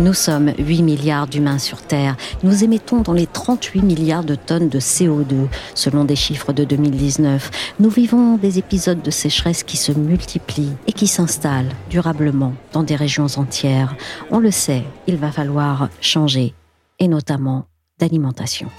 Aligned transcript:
Nous 0.00 0.14
sommes 0.14 0.54
8 0.56 0.82
milliards 0.82 1.26
d'humains 1.26 1.58
sur 1.58 1.82
Terre. 1.82 2.16
Nous 2.42 2.64
émettons 2.64 3.02
dans 3.02 3.12
les 3.12 3.26
38 3.26 3.82
milliards 3.82 4.24
de 4.24 4.34
tonnes 4.34 4.70
de 4.70 4.80
CO2, 4.80 5.46
selon 5.74 6.06
des 6.06 6.16
chiffres 6.16 6.54
de 6.54 6.64
2019. 6.64 7.74
Nous 7.80 7.90
vivons 7.90 8.38
des 8.38 8.58
épisodes 8.58 9.02
de 9.02 9.10
sécheresse 9.10 9.62
qui 9.62 9.76
se 9.76 9.92
multiplient 9.92 10.72
et 10.86 10.92
qui 10.92 11.06
s'installent 11.06 11.68
durablement 11.90 12.54
dans 12.72 12.82
des 12.82 12.96
régions 12.96 13.26
entières. 13.36 13.94
On 14.30 14.38
le 14.38 14.50
sait, 14.50 14.84
il 15.06 15.18
va 15.18 15.32
falloir 15.32 15.90
changer, 16.00 16.54
et 16.98 17.06
notamment 17.06 17.66
d'alimentation. 17.98 18.70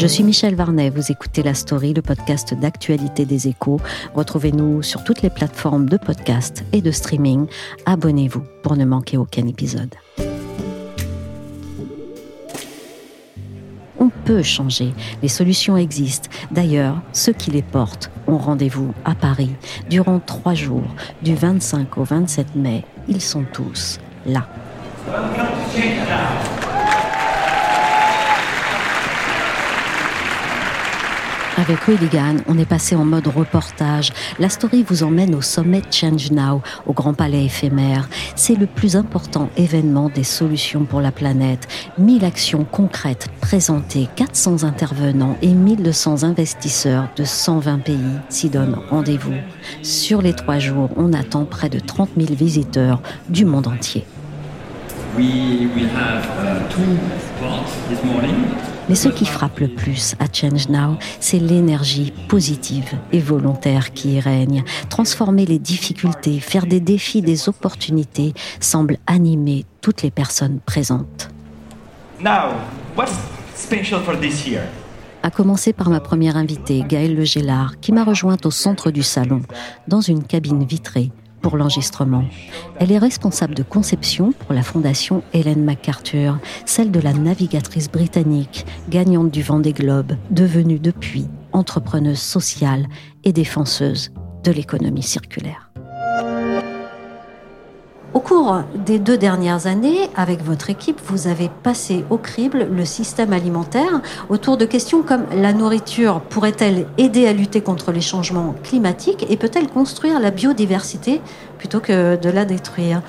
Je 0.00 0.06
suis 0.06 0.24
Michel 0.24 0.54
Varnet, 0.54 0.88
vous 0.88 1.12
écoutez 1.12 1.42
La 1.42 1.52
Story, 1.52 1.92
le 1.92 2.00
podcast 2.00 2.54
d'actualité 2.54 3.26
des 3.26 3.48
échos. 3.48 3.78
Retrouvez-nous 4.14 4.82
sur 4.82 5.04
toutes 5.04 5.20
les 5.20 5.28
plateformes 5.28 5.90
de 5.90 5.98
podcast 5.98 6.64
et 6.72 6.80
de 6.80 6.90
streaming. 6.90 7.46
Abonnez-vous 7.84 8.42
pour 8.62 8.76
ne 8.76 8.86
manquer 8.86 9.18
aucun 9.18 9.46
épisode. 9.46 9.94
On 13.98 14.08
peut 14.24 14.42
changer, 14.42 14.94
les 15.20 15.28
solutions 15.28 15.76
existent. 15.76 16.30
D'ailleurs, 16.50 17.02
ceux 17.12 17.34
qui 17.34 17.50
les 17.50 17.60
portent 17.60 18.10
ont 18.26 18.38
rendez-vous 18.38 18.94
à 19.04 19.14
Paris 19.14 19.54
durant 19.90 20.18
trois 20.18 20.54
jours, 20.54 20.94
du 21.20 21.34
25 21.34 21.98
au 21.98 22.04
27 22.04 22.56
mai. 22.56 22.86
Ils 23.06 23.20
sont 23.20 23.44
tous 23.52 23.98
là. 24.24 24.48
Avec 31.60 31.86
Hooligan, 31.86 32.36
on 32.48 32.56
est 32.56 32.64
passé 32.64 32.96
en 32.96 33.04
mode 33.04 33.26
reportage. 33.26 34.12
La 34.38 34.48
story 34.48 34.82
vous 34.82 35.02
emmène 35.02 35.34
au 35.34 35.42
sommet 35.42 35.82
Change 35.90 36.30
Now, 36.30 36.62
au 36.86 36.94
Grand 36.94 37.12
Palais 37.12 37.44
éphémère. 37.44 38.08
C'est 38.34 38.54
le 38.54 38.64
plus 38.64 38.96
important 38.96 39.50
événement 39.58 40.08
des 40.08 40.24
solutions 40.24 40.86
pour 40.86 41.02
la 41.02 41.12
planète. 41.12 41.68
1000 41.98 42.24
actions 42.24 42.64
concrètes 42.64 43.28
présentées, 43.42 44.08
400 44.16 44.64
intervenants 44.64 45.36
et 45.42 45.52
1200 45.52 46.22
investisseurs 46.22 47.10
de 47.16 47.24
120 47.24 47.80
pays 47.80 47.98
s'y 48.30 48.48
donnent 48.48 48.78
rendez-vous. 48.88 49.34
Sur 49.82 50.22
les 50.22 50.32
trois 50.32 50.58
jours, 50.58 50.88
on 50.96 51.12
attend 51.12 51.44
près 51.44 51.68
de 51.68 51.78
30 51.78 52.08
000 52.16 52.32
visiteurs 52.32 53.02
du 53.28 53.44
monde 53.44 53.66
entier. 53.66 54.06
Uh, 55.18 55.66
morning. 58.06 58.69
Mais 58.90 58.96
ce 58.96 59.08
qui 59.08 59.24
frappe 59.24 59.60
le 59.60 59.68
plus 59.68 60.16
à 60.18 60.24
Change 60.32 60.68
Now, 60.68 60.98
c'est 61.20 61.38
l'énergie 61.38 62.12
positive 62.26 62.90
et 63.12 63.20
volontaire 63.20 63.92
qui 63.92 64.14
y 64.14 64.20
règne. 64.20 64.64
Transformer 64.88 65.46
les 65.46 65.60
difficultés, 65.60 66.40
faire 66.40 66.66
des 66.66 66.80
défis 66.80 67.22
des 67.22 67.48
opportunités 67.48 68.34
semble 68.58 68.96
animer 69.06 69.64
toutes 69.80 70.02
les 70.02 70.10
personnes 70.10 70.58
présentes. 70.58 71.28
Now, 72.20 72.56
what's 72.96 73.12
special 73.54 74.00
for 74.00 74.18
this 74.18 74.44
year? 74.44 74.62
À 75.22 75.30
commencer 75.30 75.72
par 75.72 75.88
ma 75.88 76.00
première 76.00 76.36
invitée, 76.36 76.82
Gaëlle 76.88 77.14
Le 77.14 77.24
Gélard, 77.24 77.78
qui 77.78 77.92
m'a 77.92 78.02
rejointe 78.02 78.44
au 78.44 78.50
centre 78.50 78.90
du 78.90 79.04
salon, 79.04 79.42
dans 79.86 80.00
une 80.00 80.24
cabine 80.24 80.64
vitrée 80.64 81.12
pour 81.40 81.56
l'enregistrement. 81.56 82.24
Elle 82.78 82.92
est 82.92 82.98
responsable 82.98 83.54
de 83.54 83.62
conception 83.62 84.32
pour 84.32 84.54
la 84.54 84.62
fondation 84.62 85.22
Helen 85.32 85.64
MacArthur, 85.64 86.38
celle 86.66 86.90
de 86.90 87.00
la 87.00 87.12
navigatrice 87.12 87.90
britannique, 87.90 88.66
gagnante 88.88 89.30
du 89.30 89.42
Vendée 89.42 89.72
Globe, 89.72 90.12
devenue 90.30 90.78
depuis 90.78 91.26
entrepreneuse 91.52 92.20
sociale 92.20 92.86
et 93.24 93.32
défenseuse 93.32 94.12
de 94.44 94.52
l'économie 94.52 95.02
circulaire. 95.02 95.69
Cours 98.40 98.62
des 98.86 98.98
deux 98.98 99.18
dernières 99.18 99.66
années, 99.66 100.08
avec 100.16 100.42
votre 100.42 100.70
équipe, 100.70 100.98
vous 101.04 101.26
avez 101.26 101.50
passé 101.62 102.06
au 102.08 102.16
crible 102.16 102.68
le 102.72 102.86
système 102.86 103.34
alimentaire 103.34 104.00
autour 104.30 104.56
de 104.56 104.64
questions 104.64 105.02
comme 105.02 105.26
la 105.34 105.52
nourriture 105.52 106.22
pourrait-elle 106.22 106.86
aider 106.96 107.26
à 107.26 107.34
lutter 107.34 107.60
contre 107.60 107.92
les 107.92 108.00
changements 108.00 108.54
climatiques 108.62 109.26
et 109.28 109.36
peut-elle 109.36 109.68
construire 109.68 110.18
la 110.20 110.30
biodiversité 110.30 111.20
plutôt 111.58 111.80
que 111.80 112.16
de 112.16 112.30
la 112.30 112.46
détruire? 112.46 113.02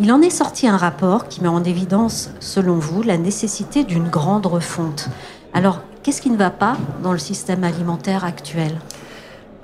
Il 0.00 0.10
en 0.10 0.20
est 0.20 0.30
sorti 0.30 0.66
un 0.66 0.76
rapport 0.76 1.28
qui 1.28 1.42
met 1.42 1.48
en 1.48 1.62
évidence, 1.62 2.30
selon 2.40 2.74
vous, 2.74 3.04
la 3.04 3.18
nécessité 3.18 3.84
d'une 3.84 4.08
grande 4.08 4.46
refonte. 4.46 5.10
Alors, 5.54 5.82
qu'est-ce 6.02 6.20
qui 6.20 6.30
ne 6.30 6.36
va 6.36 6.50
pas 6.50 6.76
dans 7.04 7.12
le 7.12 7.18
système 7.18 7.62
alimentaire 7.62 8.24
actuel? 8.24 8.72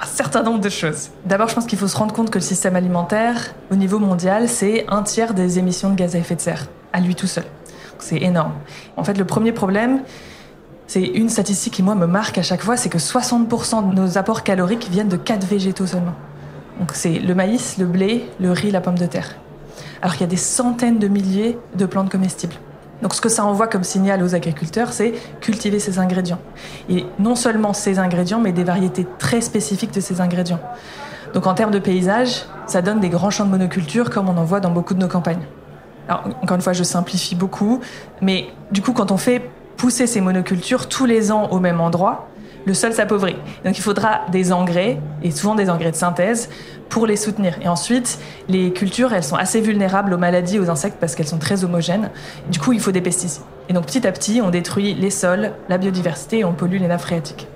Un 0.00 0.06
certain 0.06 0.42
nombre 0.42 0.60
de 0.60 0.69
choses. 0.69 1.10
D'abord, 1.25 1.48
je 1.48 1.54
pense 1.54 1.66
qu'il 1.66 1.78
faut 1.78 1.88
se 1.88 1.97
rendre 1.97 2.14
compte 2.14 2.31
que 2.31 2.38
le 2.38 2.44
système 2.44 2.76
alimentaire, 2.76 3.54
au 3.70 3.76
niveau 3.76 3.98
mondial, 3.98 4.48
c'est 4.48 4.86
un 4.88 5.03
tiers 5.03 5.34
des 5.34 5.59
émissions 5.59 5.91
de 5.91 5.97
gaz 5.97 6.14
à 6.14 6.19
effet 6.19 6.36
de 6.36 6.41
serre, 6.41 6.66
à 6.92 7.00
lui 7.00 7.14
tout 7.14 7.26
seul. 7.26 7.44
C'est 7.98 8.22
énorme. 8.22 8.53
En 8.97 9.03
fait, 9.03 9.14
le 9.19 9.25
premier 9.25 9.53
problème, 9.53 10.03
c'est 10.87 11.03
une 11.03 11.28
statistique 11.28 11.75
qui, 11.75 11.82
moi, 11.82 11.97
me 11.97 12.06
marque 12.06 12.38
à 12.38 12.42
chaque 12.42 12.62
fois, 12.62 12.76
c'est 12.76 12.88
que 12.88 12.98
60% 12.98 13.91
de 13.91 13.94
nos 13.94 14.19
apports 14.19 14.44
caloriques 14.44 14.88
viennent 14.91 15.08
de 15.08 15.16
quatre 15.16 15.47
végétaux 15.47 15.87
seulement. 15.87 16.14
Donc 16.78 16.92
c'est 16.94 17.19
le 17.19 17.34
maïs, 17.34 17.76
le 17.78 17.87
blé, 17.87 18.25
le 18.41 18.53
riz, 18.53 18.70
la 18.70 18.81
pomme 18.81 18.98
de 18.98 19.06
terre. 19.06 19.37
Alors 20.00 20.12
qu'il 20.12 20.20
y 20.22 20.25
a 20.25 20.28
des 20.28 20.37
centaines 20.37 20.98
de 20.98 21.08
milliers 21.08 21.58
de 21.75 21.87
plantes 21.87 22.10
comestibles. 22.10 22.54
Donc 23.03 23.14
ce 23.14 23.20
que 23.20 23.28
ça 23.28 23.44
envoie 23.44 23.69
comme 23.69 23.84
signal 23.84 24.22
aux 24.22 24.34
agriculteurs, 24.34 24.92
c'est 24.92 25.14
cultiver 25.41 25.78
ces 25.78 25.98
ingrédients. 25.98 26.41
Et 26.88 27.06
non 27.19 27.36
seulement 27.36 27.72
ces 27.72 27.98
ingrédients, 27.98 28.41
mais 28.41 28.53
des 28.53 28.64
variétés 28.64 29.06
très 29.19 29.41
spécifiques 29.41 29.92
de 29.92 30.00
ces 30.00 30.20
ingrédients. 30.20 30.60
Donc 31.34 31.47
en 31.47 31.54
termes 31.54 31.70
de 31.70 31.78
paysage, 31.78 32.44
ça 32.66 32.82
donne 32.82 33.00
des 33.00 33.08
grands 33.08 33.31
champs 33.31 33.44
de 33.44 33.50
monoculture 33.50 34.10
comme 34.10 34.28
on 34.28 34.37
en 34.37 34.44
voit 34.44 34.60
dans 34.60 34.70
beaucoup 34.70 34.94
de 34.94 34.98
nos 34.98 35.08
campagnes. 35.08 35.47
Encore 36.08 36.56
une 36.56 36.62
fois, 36.62 36.72
je 36.72 36.82
simplifie 36.82 37.34
beaucoup, 37.34 37.81
mais 38.22 38.48
du 38.72 38.81
coup 38.81 38.92
quand 38.92 39.12
on 39.12 39.19
fait 39.19 39.42
pousser 39.76 40.06
ces 40.06 40.20
monocultures 40.20 40.88
tous 40.88 41.04
les 41.04 41.31
ans 41.31 41.48
au 41.50 41.60
même 41.60 41.81
endroit, 41.81 42.28
le 42.69 42.75
sol 42.75 42.93
s'appauvrit. 42.93 43.37
Donc 43.65 43.79
il 43.79 43.83
faudra 43.83 44.21
des 44.31 44.53
engrais, 44.53 45.01
et 45.23 45.31
souvent 45.31 45.55
des 45.55 45.71
engrais 45.71 45.91
de 45.91 45.97
synthèse, 45.97 46.51
pour 46.91 47.06
les 47.06 47.17
soutenir. 47.17 47.56
Et 47.62 47.69
ensuite, 47.69 48.19
les 48.49 48.73
cultures, 48.73 49.12
elles 49.15 49.25
sont 49.25 49.37
assez 49.37 49.61
vulnérables 49.61 50.12
aux 50.12 50.19
maladies 50.19 50.59
aux 50.59 50.69
insectes 50.69 50.99
parce 51.01 51.15
qu'elles 51.15 51.27
sont 51.27 51.39
très 51.39 51.65
homogènes. 51.65 52.11
Du 52.51 52.61
coup, 52.61 52.73
il 52.73 52.81
faut 52.81 52.93
des 52.93 53.01
pesticides. 53.01 53.43
Et 53.71 53.73
donc 53.73 53.87
petit 53.87 54.06
à 54.06 54.12
petit, 54.12 54.41
on 54.43 54.51
détruit 54.51 54.95
les 54.95 55.11
sols, 55.11 55.53
la 55.69 55.79
biodiversité 55.79 56.41
et 56.41 56.45
on 56.45 56.53
pollue 56.53 56.79
les 56.79 56.89
nappes 56.89 57.01
phréatiques. 57.01 57.49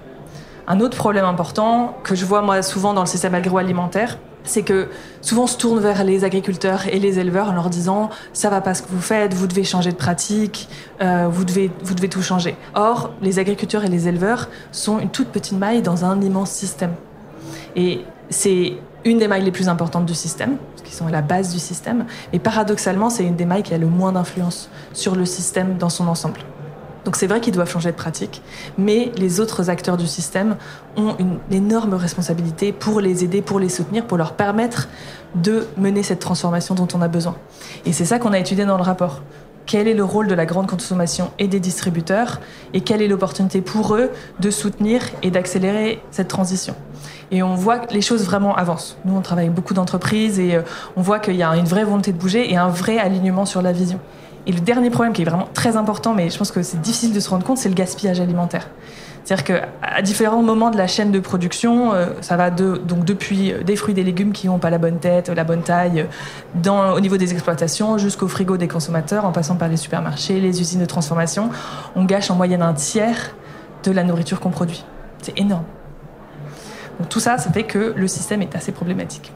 Un 0.67 0.81
autre 0.81 0.97
problème 0.97 1.27
important 1.27 1.97
que 2.03 2.15
je 2.15 2.25
vois 2.25 2.41
moi 2.41 2.63
souvent 2.63 2.95
dans 2.95 3.03
le 3.03 3.07
système 3.07 3.35
agroalimentaire, 3.35 4.19
c'est 4.45 4.63
que 4.63 4.89
souvent 5.21 5.45
on 5.45 5.47
se 5.47 5.57
tourne 5.57 5.81
vers 5.81 6.05
les 6.05 6.25
agriculteurs 6.25 6.87
et 6.89 6.99
les 6.99 7.19
éleveurs 7.19 7.49
en 7.49 7.53
leur 7.53 7.71
disant 7.71 8.11
ça 8.33 8.51
va 8.51 8.61
pas 8.61 8.75
ce 8.75 8.83
que 8.83 8.89
vous 8.91 9.01
faites, 9.01 9.35
vous 9.35 9.47
devez 9.47 9.65
changer 9.65 9.91
de 9.91 9.97
pratique, 9.97 10.69
euh, 11.01 11.29
vous, 11.31 11.45
devez, 11.45 11.71
vous 11.83 11.95
devez 11.95 12.09
tout 12.09 12.23
changer. 12.23 12.57
Or, 12.75 13.13
les 13.21 13.39
agriculteurs 13.39 13.85
et 13.85 13.89
les 13.89 14.09
éleveurs 14.09 14.49
sont 14.73 14.99
une 14.99 15.11
toute 15.11 15.29
petite 15.29 15.59
maille 15.59 15.83
dans 15.83 16.05
un 16.05 16.21
immense 16.21 16.51
système. 16.51 16.95
Et 17.77 18.01
c'est 18.31 18.75
une 19.05 19.19
des 19.19 19.29
mailles 19.29 19.45
les 19.45 19.53
plus 19.53 19.69
importantes 19.69 20.07
du 20.07 20.15
système, 20.15 20.57
qui 20.85 20.95
sont 20.95 21.07
à 21.07 21.11
la 21.11 21.23
base 21.23 21.53
du 21.53 21.59
système, 21.59 22.07
et 22.33 22.39
paradoxalement, 22.39 23.11
c'est 23.11 23.25
une 23.25 23.37
des 23.37 23.47
mailles 23.47 23.63
qui 23.63 23.75
a 23.75 23.79
le 23.79 23.87
moins 23.87 24.13
d'influence 24.13 24.71
sur 24.93 25.17
le 25.17 25.25
système 25.25 25.77
dans 25.77 25.91
son 25.91 26.07
ensemble. 26.07 26.41
Donc 27.05 27.17
c'est 27.17 27.27
vrai 27.27 27.41
qu'ils 27.41 27.53
doivent 27.53 27.71
changer 27.71 27.91
de 27.91 27.97
pratique, 27.97 28.43
mais 28.79 29.11
les 29.17 29.41
autres 29.41 29.71
acteurs 29.71 29.97
du 29.97 30.07
système 30.07 30.57
ont 30.97 31.17
une 31.19 31.39
énorme 31.51 31.95
responsabilité 31.95 32.73
pour 32.73 33.01
les 33.01 33.25
aider, 33.25 33.43
pour 33.43 33.59
les 33.59 33.69
soutenir, 33.69 34.07
pour 34.07 34.19
leur 34.19 34.35
permettre 34.35 34.89
de 35.35 35.67
mener 35.77 36.03
cette 36.03 36.21
transformation 36.21 36.75
dont 36.75 36.89
on 36.95 37.03
a 37.03 37.09
besoin. 37.09 37.37
Et 37.87 37.93
c'est 37.93 38.05
ça 38.05 38.19
qu'on 38.19 38.33
a 38.33 38.39
étudié 38.39 38.65
dans 38.65 38.77
le 38.77 38.83
rapport. 38.83 39.23
Quel 39.65 39.87
est 39.87 39.95
le 39.95 40.05
rôle 40.05 40.27
de 40.27 40.35
la 40.35 40.45
grande 40.45 40.69
consommation 40.69 41.31
et 41.39 41.47
des 41.47 41.61
distributeurs 41.61 42.41
et 42.75 42.81
quelle 42.81 43.01
est 43.01 43.07
l'opportunité 43.09 43.61
pour 43.61 43.95
eux 43.95 44.11
de 44.41 44.51
soutenir 44.51 45.03
et 45.23 45.31
d'accélérer 45.31 46.03
cette 46.11 46.29
transition? 46.29 46.75
Et 47.31 47.43
on 47.43 47.55
voit 47.55 47.79
que 47.79 47.95
les 47.95 48.03
choses 48.03 48.25
vraiment 48.25 48.55
avancent. 48.55 48.99
Nous, 49.05 49.17
on 49.17 49.23
travaille 49.23 49.47
avec 49.47 49.55
beaucoup 49.55 49.73
d'entreprises 49.73 50.39
et 50.39 50.57
euh, 50.57 50.63
on 50.97 51.03
voit 51.03 51.19
qu'il 51.19 51.37
y 51.37 51.43
a 51.43 51.57
une 51.57 51.65
vraie 51.65 51.85
volonté 51.85 52.13
de 52.13 52.19
bouger 52.19 52.53
et 52.53 52.57
un 52.57 52.69
vrai 52.69 52.99
alignement 52.99 53.47
sur 53.47 53.63
la 53.63 53.73
vision. 53.73 54.01
Et 54.47 54.53
le 54.53 54.61
dernier 54.61 54.91
problème 54.91 55.13
qui 55.13 55.23
est 55.23 55.25
vraiment 55.25 55.49
très 55.55 55.77
important, 55.77 56.15
mais 56.15 56.31
je 56.31 56.37
pense 56.37 56.51
que 56.51 56.63
c'est 56.63 56.81
difficile 56.81 57.13
de 57.13 57.21
se 57.21 57.31
rendre 57.31 57.45
compte, 57.45 57.59
c'est 57.59 57.69
le 57.69 57.75
gaspillage 57.75 58.21
alimentaire. 58.21 58.69
C'est-à-dire 59.25 59.45
qu'à 59.45 60.03
différents 60.03 60.43
moments 60.43 60.71
de 60.71 60.77
la 60.77 60.89
chaîne 60.89 61.13
de 61.13 61.21
production, 61.21 61.95
euh, 61.95 62.07
ça 62.23 62.37
va 62.37 62.51
de, 62.51 62.77
donc 62.77 63.05
depuis 63.05 63.55
des 63.65 63.77
fruits 63.77 63.93
et 63.93 63.95
des 63.95 64.03
légumes 64.03 64.33
qui 64.33 64.49
n'ont 64.49 64.59
pas 64.59 64.71
la 64.71 64.79
bonne 64.79 64.99
tête, 64.99 65.29
la 65.29 65.45
bonne 65.45 65.63
taille, 65.63 66.07
dans, 66.57 66.93
au 66.93 67.01
niveau 67.01 67.17
des 67.17 67.33
exploitations, 67.33 67.99
jusqu'au 67.99 68.27
frigo 68.27 68.57
des 68.57 68.67
consommateurs, 68.67 69.25
en 69.25 69.31
passant 69.31 69.55
par 69.55 69.69
les 69.69 69.77
supermarchés, 69.77 70.41
les 70.41 70.61
usines 70.61 70.81
de 70.81 70.87
transformation, 70.87 71.51
on 71.95 72.05
gâche 72.05 72.31
en 72.33 72.35
moyenne 72.35 72.63
un 72.63 72.75
tiers 72.75 73.37
de 73.85 73.93
la 73.93 74.03
nourriture 74.03 74.41
qu'on 74.41 74.51
produit. 74.51 74.85
C'est 75.23 75.39
énorme. 75.39 75.65
Donc 76.99 77.09
tout 77.09 77.21
ça, 77.21 77.39
ça 77.39 77.53
fait 77.53 77.65
que 77.65 77.95
le 77.97 78.09
système 78.09 78.43
est 78.43 78.57
assez 78.57 78.73
problématique. 78.73 79.33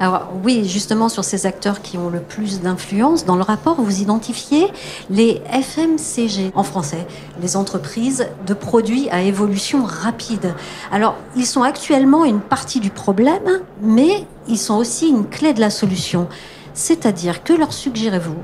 Alors 0.00 0.28
oui, 0.44 0.68
justement 0.68 1.08
sur 1.08 1.24
ces 1.24 1.46
acteurs 1.46 1.82
qui 1.82 1.98
ont 1.98 2.10
le 2.10 2.20
plus 2.20 2.60
d'influence, 2.60 3.24
dans 3.24 3.36
le 3.36 3.42
rapport, 3.42 3.80
vous 3.80 4.00
identifiez 4.00 4.72
les 5.10 5.42
FMCG 5.50 6.52
en 6.54 6.62
français, 6.62 7.06
les 7.40 7.56
entreprises 7.56 8.26
de 8.46 8.54
produits 8.54 9.08
à 9.10 9.22
évolution 9.22 9.84
rapide. 9.84 10.54
Alors 10.90 11.16
ils 11.36 11.46
sont 11.46 11.62
actuellement 11.62 12.24
une 12.24 12.40
partie 12.40 12.80
du 12.80 12.90
problème, 12.90 13.60
mais 13.80 14.26
ils 14.48 14.58
sont 14.58 14.74
aussi 14.74 15.08
une 15.08 15.28
clé 15.28 15.52
de 15.52 15.60
la 15.60 15.70
solution. 15.70 16.28
C'est-à-dire, 16.74 17.44
que 17.44 17.52
leur 17.52 17.72
suggérez-vous? 17.72 18.36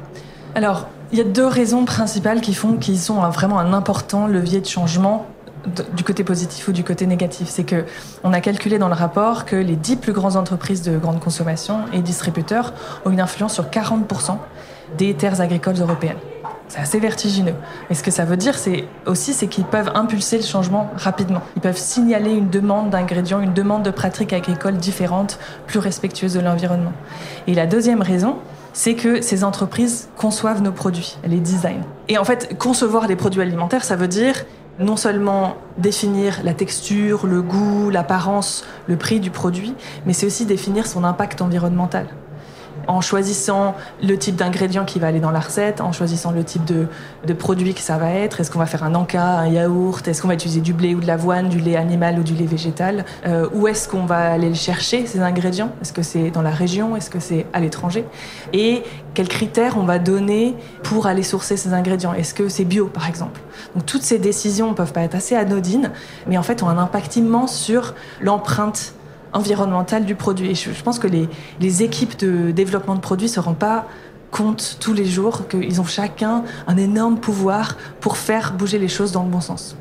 Alors, 0.54 0.86
il 1.12 1.18
y 1.18 1.20
a 1.22 1.24
deux 1.24 1.46
raisons 1.46 1.84
principales 1.86 2.40
qui 2.42 2.52
font 2.52 2.76
qu'ils 2.76 2.98
sont 2.98 3.20
vraiment 3.30 3.58
un 3.58 3.72
important 3.72 4.26
levier 4.26 4.60
de 4.60 4.66
changement 4.66 5.26
du 5.94 6.04
côté 6.04 6.24
positif 6.24 6.68
ou 6.68 6.72
du 6.72 6.84
côté 6.84 7.06
négatif. 7.06 7.48
C'est 7.48 7.64
que 7.64 7.84
on 8.24 8.32
a 8.32 8.40
calculé 8.40 8.78
dans 8.78 8.88
le 8.88 8.94
rapport 8.94 9.44
que 9.44 9.56
les 9.56 9.76
dix 9.76 9.96
plus 9.96 10.12
grandes 10.12 10.36
entreprises 10.36 10.82
de 10.82 10.96
grande 10.98 11.20
consommation 11.20 11.80
et 11.92 12.00
distributeurs 12.00 12.72
ont 13.04 13.10
une 13.10 13.20
influence 13.20 13.54
sur 13.54 13.66
40% 13.66 14.36
des 14.96 15.14
terres 15.14 15.40
agricoles 15.40 15.80
européennes. 15.80 16.18
C'est 16.68 16.80
assez 16.80 17.00
vertigineux. 17.00 17.54
Et 17.88 17.94
ce 17.94 18.02
que 18.02 18.10
ça 18.10 18.26
veut 18.26 18.36
dire, 18.36 18.58
c'est 18.58 18.84
aussi, 19.06 19.32
c'est 19.32 19.46
qu'ils 19.46 19.64
peuvent 19.64 19.90
impulser 19.94 20.36
le 20.36 20.44
changement 20.44 20.90
rapidement. 20.96 21.40
Ils 21.56 21.62
peuvent 21.62 21.78
signaler 21.78 22.32
une 22.32 22.50
demande 22.50 22.90
d'ingrédients, 22.90 23.40
une 23.40 23.54
demande 23.54 23.82
de 23.82 23.90
pratiques 23.90 24.34
agricoles 24.34 24.76
différentes, 24.76 25.38
plus 25.66 25.78
respectueuses 25.78 26.34
de 26.34 26.40
l'environnement. 26.40 26.92
Et 27.46 27.54
la 27.54 27.66
deuxième 27.66 28.02
raison, 28.02 28.36
c'est 28.74 28.94
que 28.94 29.22
ces 29.22 29.44
entreprises 29.44 30.10
conçoivent 30.16 30.62
nos 30.62 30.72
produits, 30.72 31.16
les 31.24 31.40
designent. 31.40 31.84
Et 32.08 32.18
en 32.18 32.24
fait, 32.24 32.58
concevoir 32.58 33.08
les 33.08 33.16
produits 33.16 33.40
alimentaires, 33.40 33.84
ça 33.84 33.96
veut 33.96 34.08
dire 34.08 34.44
non 34.78 34.96
seulement 34.96 35.56
définir 35.76 36.40
la 36.44 36.54
texture, 36.54 37.26
le 37.26 37.42
goût, 37.42 37.90
l'apparence, 37.90 38.64
le 38.86 38.96
prix 38.96 39.20
du 39.20 39.30
produit, 39.30 39.74
mais 40.06 40.12
c'est 40.12 40.26
aussi 40.26 40.46
définir 40.46 40.86
son 40.86 41.04
impact 41.04 41.42
environnemental 41.42 42.06
en 42.88 43.02
choisissant 43.02 43.76
le 44.02 44.16
type 44.16 44.34
d'ingrédient 44.34 44.84
qui 44.84 44.98
va 44.98 45.06
aller 45.06 45.20
dans 45.20 45.30
la 45.30 45.40
recette, 45.40 45.80
en 45.80 45.92
choisissant 45.92 46.32
le 46.32 46.42
type 46.42 46.64
de, 46.64 46.88
produit 47.34 47.74
que 47.74 47.80
ça 47.80 47.98
va 47.98 48.10
être. 48.10 48.40
Est-ce 48.40 48.50
qu'on 48.50 48.58
va 48.58 48.66
faire 48.66 48.82
un 48.82 48.94
encas, 48.94 49.38
un 49.38 49.46
yaourt? 49.46 50.08
Est-ce 50.08 50.22
qu'on 50.22 50.28
va 50.28 50.34
utiliser 50.34 50.60
du 50.60 50.72
blé 50.72 50.94
ou 50.94 51.00
de 51.00 51.06
l'avoine, 51.06 51.48
du 51.48 51.58
lait 51.58 51.76
animal 51.76 52.18
ou 52.18 52.22
du 52.22 52.34
lait 52.34 52.46
végétal? 52.46 53.04
Euh, 53.26 53.48
Où 53.52 53.68
est-ce 53.68 53.88
qu'on 53.88 54.06
va 54.06 54.32
aller 54.32 54.48
le 54.48 54.54
chercher, 54.54 55.06
ces 55.06 55.20
ingrédients? 55.20 55.70
Est-ce 55.82 55.92
que 55.92 56.02
c'est 56.02 56.30
dans 56.30 56.42
la 56.42 56.50
région? 56.50 56.96
Est-ce 56.96 57.10
que 57.10 57.20
c'est 57.20 57.46
à 57.52 57.60
l'étranger? 57.60 58.04
Et 58.52 58.82
quels 59.14 59.28
critères 59.28 59.76
on 59.76 59.84
va 59.84 59.98
donner 59.98 60.56
pour 60.82 61.06
aller 61.06 61.22
sourcer 61.22 61.56
ces 61.56 61.74
ingrédients? 61.74 62.14
Est-ce 62.14 62.32
que 62.32 62.48
c'est 62.48 62.64
bio, 62.64 62.86
par 62.86 63.08
exemple? 63.08 63.40
Donc 63.74 63.84
toutes 63.84 64.02
ces 64.02 64.18
décisions 64.18 64.72
peuvent 64.74 64.92
pas 64.92 65.02
être 65.02 65.14
assez 65.14 65.36
anodines, 65.36 65.90
mais 66.26 66.38
en 66.38 66.42
fait 66.42 66.62
ont 66.62 66.68
un 66.68 66.78
impact 66.78 67.16
immense 67.16 67.54
sur 67.54 67.94
l'empreinte 68.20 68.94
environnementale 69.32 70.04
du 70.04 70.14
produit. 70.14 70.54
Je, 70.54 70.82
pense 70.82 70.98
que 70.98 71.06
les, 71.06 71.28
les, 71.60 71.82
équipes 71.82 72.18
de 72.18 72.50
développement 72.50 72.94
de 72.94 73.00
produits 73.00 73.28
ne 73.28 73.32
se 73.32 73.40
rendent 73.40 73.58
pas 73.58 73.86
compte 74.30 74.76
tous 74.80 74.92
les 74.92 75.06
jours 75.06 75.48
qu'ils 75.48 75.80
ont 75.80 75.86
chacun 75.86 76.44
un 76.66 76.76
énorme 76.76 77.18
pouvoir 77.18 77.76
pour 78.00 78.16
faire 78.16 78.52
bouger 78.52 78.78
les 78.78 78.88
choses 78.88 79.12
dans 79.12 79.22
le 79.22 79.30
bon 79.30 79.40
sens. 79.40 79.76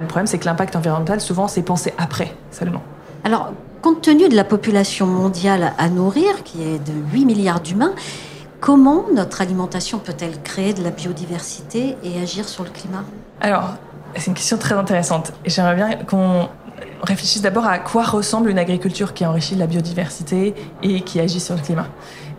Le 0.00 0.06
problème, 0.06 0.26
c'est 0.26 0.38
que 0.38 0.44
l'impact 0.44 0.74
environnemental, 0.74 1.20
souvent, 1.20 1.46
c'est 1.46 1.62
pensé 1.62 1.94
après 1.98 2.34
seulement. 2.50 2.82
Alors, 3.24 3.52
compte 3.80 4.02
tenu 4.02 4.28
de 4.28 4.34
la 4.34 4.44
population 4.44 5.06
mondiale 5.06 5.72
à 5.78 5.88
nourrir, 5.88 6.42
qui 6.42 6.62
est 6.62 6.78
de 6.78 6.92
8 7.12 7.24
milliards 7.24 7.60
d'humains, 7.60 7.94
comment 8.60 9.04
notre 9.14 9.40
alimentation 9.40 9.98
peut-elle 9.98 10.42
créer 10.42 10.72
de 10.72 10.82
la 10.82 10.90
biodiversité 10.90 11.96
et 12.02 12.20
agir 12.20 12.48
sur 12.48 12.64
le 12.64 12.70
climat? 12.70 13.04
Alors, 13.40 13.74
c'est 14.16 14.26
une 14.26 14.34
question 14.34 14.58
très 14.58 14.74
intéressante. 14.74 15.32
J'aimerais 15.46 15.74
bien 15.74 15.96
qu'on 16.04 16.48
réfléchisse 17.02 17.42
d'abord 17.42 17.66
à 17.66 17.78
quoi 17.78 18.04
ressemble 18.04 18.50
une 18.50 18.58
agriculture 18.58 19.12
qui 19.12 19.26
enrichit 19.26 19.56
la 19.56 19.66
biodiversité 19.66 20.54
et 20.82 21.00
qui 21.00 21.20
agit 21.20 21.40
sur 21.40 21.54
le 21.54 21.60
climat. 21.60 21.88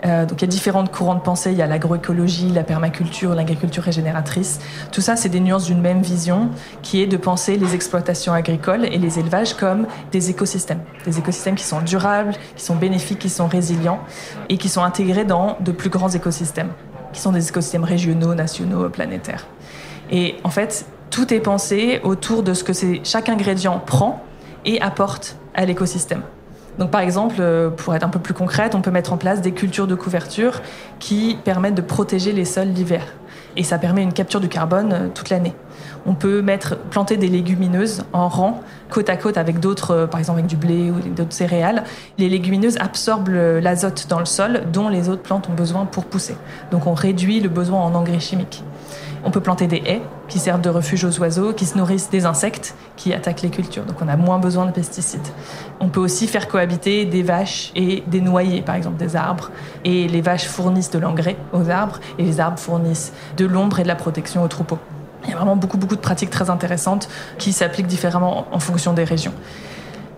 Euh, 0.05 0.25
donc 0.25 0.41
il 0.41 0.45
y 0.45 0.47
a 0.47 0.47
différentes 0.47 0.91
courants 0.91 1.15
de 1.15 1.21
pensée, 1.21 1.51
il 1.51 1.57
y 1.57 1.61
a 1.61 1.67
l'agroécologie, 1.67 2.49
la 2.49 2.63
permaculture, 2.63 3.35
l'agriculture 3.35 3.83
régénératrice. 3.83 4.59
Tout 4.91 5.01
ça, 5.01 5.15
c'est 5.15 5.29
des 5.29 5.39
nuances 5.39 5.65
d'une 5.65 5.81
même 5.81 6.01
vision 6.01 6.49
qui 6.81 7.01
est 7.01 7.07
de 7.07 7.17
penser 7.17 7.57
les 7.57 7.75
exploitations 7.75 8.33
agricoles 8.33 8.85
et 8.85 8.97
les 8.97 9.19
élevages 9.19 9.53
comme 9.53 9.87
des 10.11 10.29
écosystèmes. 10.29 10.81
Des 11.05 11.19
écosystèmes 11.19 11.55
qui 11.55 11.63
sont 11.63 11.81
durables, 11.81 12.33
qui 12.55 12.63
sont 12.63 12.75
bénéfiques, 12.75 13.19
qui 13.19 13.29
sont 13.29 13.47
résilients 13.47 13.99
et 14.49 14.57
qui 14.57 14.69
sont 14.69 14.83
intégrés 14.83 15.25
dans 15.25 15.57
de 15.61 15.71
plus 15.71 15.89
grands 15.89 16.09
écosystèmes, 16.09 16.71
qui 17.13 17.21
sont 17.21 17.31
des 17.31 17.47
écosystèmes 17.47 17.85
régionaux, 17.85 18.33
nationaux, 18.35 18.89
planétaires. 18.89 19.47
Et 20.11 20.35
en 20.43 20.49
fait, 20.49 20.85
tout 21.09 21.33
est 21.33 21.39
pensé 21.39 22.01
autour 22.03 22.43
de 22.43 22.53
ce 22.53 22.63
que 22.63 22.73
chaque 23.03 23.29
ingrédient 23.29 23.79
prend 23.79 24.23
et 24.65 24.81
apporte 24.81 25.37
à 25.53 25.65
l'écosystème. 25.65 26.21
Donc 26.79 26.89
par 26.89 27.01
exemple, 27.01 27.35
euh, 27.39 27.69
pour 27.69 27.93
être 27.95 28.03
un 28.03 28.09
peu 28.09 28.19
plus 28.19 28.33
concrète, 28.33 28.75
on 28.75 28.81
peut 28.81 28.91
mettre 28.91 29.13
en 29.13 29.17
place 29.17 29.41
des 29.41 29.51
cultures 29.51 29.87
de 29.87 29.95
couverture 29.95 30.61
qui 30.99 31.37
permettent 31.43 31.75
de 31.75 31.81
protéger 31.81 32.31
les 32.31 32.45
sols 32.45 32.69
l'hiver. 32.69 33.03
Et 33.55 33.63
ça 33.63 33.77
permet 33.77 34.01
une 34.01 34.13
capture 34.13 34.39
du 34.39 34.49
carbone 34.49 34.93
euh, 34.93 35.07
toute 35.13 35.29
l'année. 35.29 35.53
On 36.05 36.15
peut 36.15 36.41
mettre, 36.41 36.77
planter 36.77 37.17
des 37.17 37.27
légumineuses 37.27 38.03
en 38.11 38.27
rang, 38.27 38.61
côte 38.89 39.09
à 39.09 39.17
côte 39.17 39.37
avec 39.37 39.59
d'autres, 39.59 39.91
euh, 39.91 40.07
par 40.07 40.19
exemple 40.19 40.39
avec 40.39 40.49
du 40.49 40.57
blé 40.57 40.89
ou 40.89 40.99
d'autres 41.09 41.33
céréales. 41.33 41.83
Les 42.17 42.29
légumineuses 42.29 42.77
absorbent 42.77 43.29
l'azote 43.29 44.07
dans 44.09 44.19
le 44.19 44.25
sol 44.25 44.63
dont 44.73 44.89
les 44.89 45.09
autres 45.09 45.21
plantes 45.21 45.47
ont 45.49 45.53
besoin 45.53 45.85
pour 45.85 46.05
pousser. 46.05 46.35
Donc 46.71 46.87
on 46.87 46.93
réduit 46.93 47.39
le 47.39 47.49
besoin 47.49 47.81
en 47.81 47.93
engrais 47.93 48.19
chimiques. 48.19 48.63
On 49.25 49.31
peut 49.31 49.39
planter 49.39 49.67
des 49.67 49.81
haies 49.85 50.01
qui 50.27 50.37
servent 50.37 50.61
de 50.61 50.69
refuge 50.69 51.05
aux 51.05 51.19
oiseaux, 51.19 51.53
qui 51.53 51.65
se 51.65 51.77
nourrissent 51.77 52.09
des 52.09 52.25
insectes 52.25 52.75
qui 52.97 53.13
attaquent 53.13 53.41
les 53.41 53.49
cultures. 53.49 53.85
Donc 53.85 53.97
on 54.01 54.07
a 54.09 54.17
moins 54.17 54.37
besoin 54.37 54.65
de 54.65 54.71
pesticides. 54.71 55.27
On 55.79 55.87
peut 55.87 56.01
aussi 56.01 56.27
faire 56.27 56.47
cohabiter 56.47 57.05
des 57.05 57.23
vaches 57.23 57.71
et 57.75 58.03
des 58.07 58.19
noyers, 58.19 58.61
par 58.61 58.75
exemple 58.75 58.97
des 58.97 59.15
arbres. 59.15 59.51
Et 59.85 60.07
les 60.07 60.21
vaches 60.21 60.47
fournissent 60.47 60.91
de 60.91 60.99
l'engrais 60.99 61.37
aux 61.53 61.69
arbres 61.69 61.99
et 62.17 62.23
les 62.23 62.39
arbres 62.39 62.59
fournissent 62.59 63.13
de 63.37 63.45
l'ombre 63.45 63.79
et 63.79 63.83
de 63.83 63.87
la 63.87 63.95
protection 63.95 64.43
aux 64.43 64.49
troupeaux. 64.49 64.79
Il 65.23 65.29
y 65.29 65.33
a 65.33 65.37
vraiment 65.37 65.55
beaucoup, 65.55 65.77
beaucoup 65.77 65.95
de 65.95 66.01
pratiques 66.01 66.29
très 66.29 66.49
intéressantes 66.49 67.07
qui 67.37 67.53
s'appliquent 67.53 67.87
différemment 67.87 68.45
en 68.51 68.59
fonction 68.59 68.91
des 68.93 69.05
régions. 69.05 69.33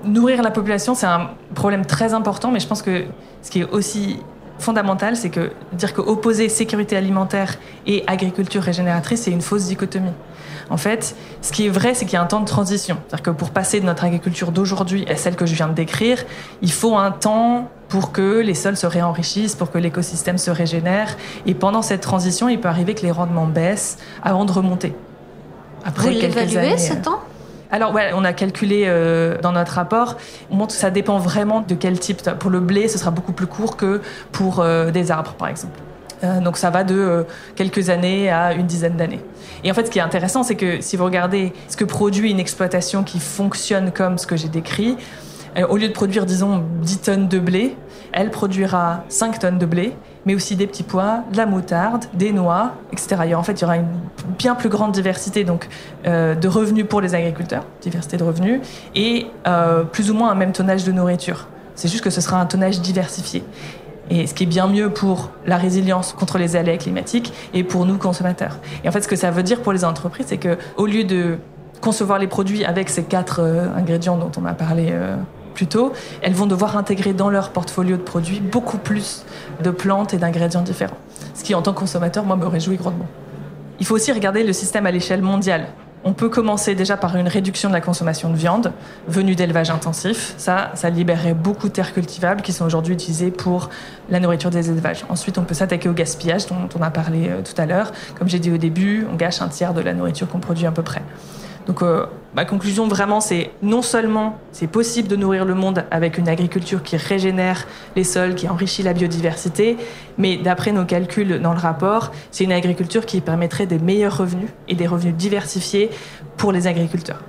Nourrir 0.03 0.41
la 0.41 0.51
population, 0.51 0.95
c'est 0.95 1.05
un 1.05 1.29
problème 1.53 1.85
très 1.85 2.13
important, 2.13 2.51
mais 2.51 2.59
je 2.59 2.67
pense 2.67 2.81
que 2.81 3.05
ce 3.41 3.51
qui 3.51 3.62
est 3.62 3.69
aussi 3.69 4.19
fondamental, 4.59 5.15
c'est 5.15 5.29
que 5.29 5.51
dire 5.74 5.93
que 5.93 6.01
opposer 6.01 6.50
sécurité 6.50 6.95
alimentaire 6.95 7.55
et 7.85 8.03
agriculture 8.07 8.62
régénératrice, 8.62 9.24
c'est 9.24 9.31
une 9.31 9.41
fausse 9.41 9.65
dichotomie. 9.65 10.13
En 10.69 10.77
fait, 10.77 11.15
ce 11.41 11.51
qui 11.51 11.67
est 11.67 11.69
vrai, 11.69 11.93
c'est 11.93 12.05
qu'il 12.05 12.15
y 12.15 12.17
a 12.17 12.21
un 12.21 12.27
temps 12.27 12.39
de 12.39 12.47
transition. 12.47 12.97
C'est-à-dire 13.07 13.24
que 13.24 13.29
pour 13.31 13.51
passer 13.51 13.79
de 13.79 13.85
notre 13.85 14.03
agriculture 14.03 14.51
d'aujourd'hui 14.51 15.05
à 15.07 15.15
celle 15.15 15.35
que 15.35 15.45
je 15.45 15.53
viens 15.53 15.67
de 15.67 15.74
décrire, 15.74 16.24
il 16.62 16.71
faut 16.71 16.97
un 16.97 17.12
temps 17.12 17.69
pour 17.88 18.12
que 18.12 18.39
les 18.39 18.55
sols 18.55 18.77
se 18.77 18.88
réenrichissent, 18.88 19.55
pour 19.55 19.71
que 19.71 19.77
l'écosystème 19.77 20.38
se 20.38 20.50
régénère. 20.50 21.15
Et 21.45 21.53
pendant 21.53 21.83
cette 21.83 22.01
transition, 22.01 22.50
il 22.50 22.59
peut 22.59 22.67
arriver 22.67 22.95
que 22.95 23.03
les 23.03 23.12
rendements 23.12 23.45
baissent 23.45 24.00
avant 24.24 24.45
de 24.45 24.51
remonter. 24.51 24.95
Après 25.85 26.12
Vous 26.12 26.19
quelques 26.19 26.57
années. 26.57 26.77
ce 26.79 26.93
temps? 26.93 27.21
Alors 27.75 27.94
ouais, 27.94 28.12
on 28.13 28.24
a 28.24 28.32
calculé 28.32 28.86
euh, 28.88 29.38
dans 29.41 29.51
notre 29.51 29.74
rapport, 29.74 30.15
on 30.50 30.55
montre 30.55 30.74
que 30.74 30.79
ça 30.79 30.91
dépend 30.91 31.17
vraiment 31.17 31.60
de 31.60 31.75
quel 31.75 32.00
type. 32.00 32.22
Pour 32.39 32.50
le 32.50 32.62
blé, 32.62 32.88
ce 32.88 32.98
sera 32.98 33.12
beaucoup 33.12 33.34
plus 33.34 33.48
court 33.48 33.75
que 33.75 34.01
pour 34.32 34.62
euh, 34.62 34.91
des 34.91 35.12
arbres, 35.12 35.34
par 35.34 35.50
exemple. 35.50 35.77
Euh, 36.24 36.39
donc 36.39 36.55
ça 36.55 36.70
va 36.70 36.86
de 36.86 37.25
quelques 37.58 37.89
années 37.89 38.32
à 38.32 38.53
une 38.53 38.65
dizaine 38.65 38.96
d'années. 38.96 39.20
Et 39.65 39.72
en 39.72 39.74
fait, 39.74 39.88
ce 39.88 39.91
qui 39.91 40.00
est 40.00 40.03
intéressant, 40.03 40.41
c'est 40.41 40.55
que 40.55 40.79
si 40.79 40.96
vous 40.96 41.03
regardez 41.03 41.51
ce 41.67 41.75
que 41.75 41.84
produit 41.84 42.32
une 42.32 42.39
exploitation 42.39 43.03
qui 43.03 43.20
fonctionne 43.20 43.91
comme 43.91 44.17
ce 44.17 44.25
que 44.25 44.38
j'ai 44.38 44.48
décrit, 44.48 44.96
au 45.70 45.75
lieu 45.75 45.89
de 45.89 45.94
produire, 45.94 46.25
disons, 46.25 46.63
10 46.82 47.01
tonnes 47.01 47.27
de 47.27 47.39
blé, 47.39 47.75
elle 48.15 48.31
produira 48.31 49.03
5 49.10 49.39
tonnes 49.39 49.60
de 49.60 49.67
blé 49.67 49.95
mais 50.25 50.34
aussi 50.34 50.55
des 50.55 50.67
petits 50.67 50.84
pois, 50.84 51.24
de 51.31 51.38
la 51.38 51.45
moutarde, 51.45 52.05
des 52.13 52.31
noix, 52.31 52.74
etc. 52.91 53.36
en 53.36 53.43
fait, 53.43 53.53
il 53.53 53.62
y 53.62 53.63
aura 53.63 53.77
une 53.77 53.88
bien 54.38 54.55
plus 54.55 54.69
grande 54.69 54.91
diversité 54.91 55.43
donc, 55.43 55.67
euh, 56.07 56.36
de 56.36 56.48
revenus 56.48 56.86
pour 56.88 57.00
les 57.00 57.13
agriculteurs, 57.13 57.63
diversité 57.81 58.17
de 58.17 58.24
revenus, 58.24 58.60
et 58.95 59.27
euh, 59.48 59.84
plus 59.84 60.10
ou 60.10 60.15
moins 60.15 60.31
un 60.31 60.36
même 60.36 60.51
tonnage 60.51 60.84
de 60.84 60.91
nourriture. 60.91 61.48
C'est 61.75 61.88
juste 61.88 62.03
que 62.03 62.10
ce 62.10 62.22
sera 62.22 62.39
un 62.39 62.45
tonnage 62.45 62.81
diversifié. 62.81 63.43
Et 64.10 64.27
ce 64.27 64.34
qui 64.34 64.43
est 64.43 64.48
bien 64.48 64.67
mieux 64.67 64.89
pour 64.91 65.31
la 65.45 65.57
résilience 65.57 66.13
contre 66.13 66.38
les 66.38 66.55
aléas 66.55 66.77
climatiques 66.77 67.34
et 67.53 67.63
pour 67.63 67.86
nous 67.86 67.98
consommateurs. 67.98 68.60
Et 68.84 68.89
en 68.89 68.91
fait, 68.91 69.01
ce 69.01 69.07
que 69.07 69.15
ça 69.15 69.31
veut 69.31 69.43
dire 69.43 69.62
pour 69.62 69.74
les 69.74 69.84
entreprises, 69.84 70.27
c'est 70.29 70.38
que 70.38 70.57
au 70.77 70.86
lieu 70.86 71.03
de 71.03 71.38
concevoir 71.81 72.19
les 72.19 72.27
produits 72.27 72.65
avec 72.65 72.89
ces 72.89 73.03
quatre 73.03 73.41
euh, 73.41 73.67
ingrédients 73.75 74.17
dont 74.17 74.31
on 74.38 74.45
a 74.45 74.53
parlé 74.53 74.91
plutôt, 75.55 75.93
elles 76.21 76.33
vont 76.33 76.45
devoir 76.45 76.77
intégrer 76.77 77.13
dans 77.13 77.31
leur 77.31 77.50
portfolio 77.50 77.97
de 77.97 78.03
produits 78.03 78.39
beaucoup 78.39 78.77
plus 78.77 79.25
de 79.63 79.71
plantes 79.71 80.13
et 80.13 80.17
d'ingrédients 80.17 80.62
différents. 80.62 80.97
Ce 81.33 81.43
qui, 81.43 81.55
en 81.55 81.63
tant 81.63 81.74
que 81.74 81.79
consommateur, 81.79 82.24
moi, 82.24 82.35
me 82.35 82.45
réjouit 82.45 82.77
grandement. 82.77 83.07
Il 83.79 83.85
faut 83.88 83.95
aussi 83.95 84.12
regarder 84.12 84.43
le 84.43 84.53
système 84.53 84.85
à 84.85 84.91
l'échelle 84.91 85.21
mondiale. 85.21 85.65
On 86.07 86.13
peut 86.13 86.29
commencer 86.29 86.75
déjà 86.75 86.97
par 86.97 87.15
une 87.15 87.27
réduction 87.27 87.67
de 87.67 87.74
la 87.74 87.81
consommation 87.81 88.29
de 88.29 88.35
viande 88.35 88.71
venue 89.07 89.33
d'élevage 89.33 89.71
intensif. 89.71 90.35
Ça, 90.38 90.71
ça 90.75 90.91
libérerait 90.91 91.33
beaucoup 91.33 91.67
de 91.67 91.74
terres 91.74 91.95
cultivables 91.95 92.43
qui 92.43 92.53
sont 92.53 92.63
aujourd'hui 92.63 92.93
utilisées 92.93 93.31
pour 93.31 93.71
la 94.12 94.19
nourriture 94.19 94.51
des 94.51 94.69
élevages. 94.69 95.03
Ensuite, 95.09 95.39
on 95.39 95.43
peut 95.43 95.55
s'attaquer 95.55 95.89
au 95.89 95.93
gaspillage 95.93 96.45
dont 96.45 96.69
on 96.77 96.81
a 96.83 96.91
parlé 96.91 97.29
euh, 97.29 97.41
tout 97.41 97.59
à 97.59 97.65
l'heure. 97.65 97.91
Comme 98.19 98.29
j'ai 98.29 98.38
dit 98.38 98.51
au 98.51 98.57
début, 98.57 99.07
on 99.12 99.15
gâche 99.15 99.41
un 99.41 99.47
tiers 99.47 99.74
de 99.74 99.81
la 99.81 99.95
nourriture 99.95 100.27
qu'on 100.27 100.39
produit 100.39 100.67
à 100.67 100.71
peu 100.71 100.83
près. 100.83 101.01
Donc 101.67 101.81
euh, 101.81 102.05
ma 102.36 102.45
conclusion 102.45 102.88
vraiment 102.88 103.22
c'est 103.22 103.51
non 103.63 103.81
seulement 103.81 104.38
c'est 104.51 104.67
possible 104.67 105.07
de 105.07 105.15
nourrir 105.15 105.45
le 105.45 105.55
monde 105.55 105.84
avec 105.89 106.17
une 106.17 106.29
agriculture 106.29 106.84
qui 106.84 106.95
régénère 106.95 107.67
les 107.95 108.03
sols, 108.03 108.36
qui 108.36 108.48
enrichit 108.48 108.84
la 108.84 108.93
biodiversité, 108.93 109.77
mais 110.17 110.38
d'après 110.38 110.72
nos 110.72 110.86
calculs 110.86 111.41
dans 111.41 111.53
le 111.53 111.60
rapport, 111.60 112.12
c'est 112.31 112.43
une 112.43 112.51
agriculture 112.51 113.05
qui 113.05 113.19
permettrait 113.22 113.65
des 113.65 113.79
meilleurs 113.79 114.17
revenus 114.17 114.50
et 114.67 114.75
des 114.75 114.86
revenus 114.86 115.15
diversifiés 115.15 115.89
pour 116.38 116.51
les 116.51 116.67
agriculteurs. 116.67 117.22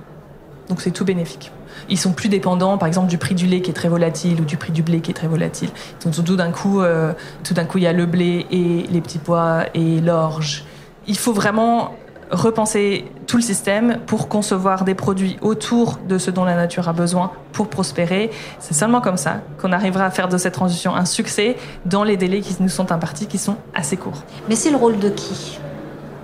Donc 0.69 0.81
c'est 0.81 0.91
tout 0.91 1.05
bénéfique. 1.05 1.51
Ils 1.89 1.97
sont 1.97 2.11
plus 2.11 2.29
dépendants, 2.29 2.77
par 2.77 2.87
exemple, 2.87 3.07
du 3.07 3.17
prix 3.17 3.35
du 3.35 3.45
lait 3.45 3.61
qui 3.61 3.71
est 3.71 3.73
très 3.73 3.87
volatile 3.87 4.41
ou 4.41 4.45
du 4.45 4.57
prix 4.57 4.71
du 4.71 4.83
blé 4.83 4.99
qui 4.99 5.11
est 5.11 5.13
très 5.13 5.27
volatile. 5.27 5.69
Donc 6.03 6.13
tout 6.13 6.35
d'un 6.35 6.51
coup, 6.51 6.81
euh, 6.81 7.13
tout 7.43 7.53
d'un 7.53 7.65
coup, 7.65 7.77
il 7.77 7.85
y 7.85 7.87
a 7.87 7.93
le 7.93 8.05
blé 8.05 8.45
et 8.51 8.85
les 8.89 9.01
petits 9.01 9.19
pois 9.19 9.65
et 9.73 10.01
l'orge. 10.01 10.65
Il 11.07 11.17
faut 11.17 11.33
vraiment 11.33 11.95
repenser 12.31 13.05
tout 13.25 13.37
le 13.37 13.43
système 13.43 13.99
pour 14.05 14.27
concevoir 14.27 14.83
des 14.83 14.95
produits 14.95 15.37
autour 15.41 15.99
de 16.07 16.17
ce 16.17 16.31
dont 16.31 16.45
la 16.45 16.55
nature 16.55 16.87
a 16.89 16.93
besoin 16.93 17.31
pour 17.51 17.67
prospérer. 17.69 18.31
C'est 18.59 18.73
seulement 18.73 19.01
comme 19.01 19.17
ça 19.17 19.41
qu'on 19.61 19.71
arrivera 19.71 20.05
à 20.05 20.11
faire 20.11 20.27
de 20.27 20.37
cette 20.37 20.53
transition 20.53 20.95
un 20.95 21.05
succès 21.05 21.55
dans 21.85 22.03
les 22.03 22.17
délais 22.17 22.41
qui 22.41 22.55
nous 22.59 22.69
sont 22.69 22.91
impartis, 22.91 23.27
qui 23.27 23.37
sont 23.37 23.57
assez 23.73 23.97
courts. 23.97 24.23
Mais 24.49 24.55
c'est 24.55 24.71
le 24.71 24.77
rôle 24.77 24.99
de 24.99 25.09
qui 25.09 25.59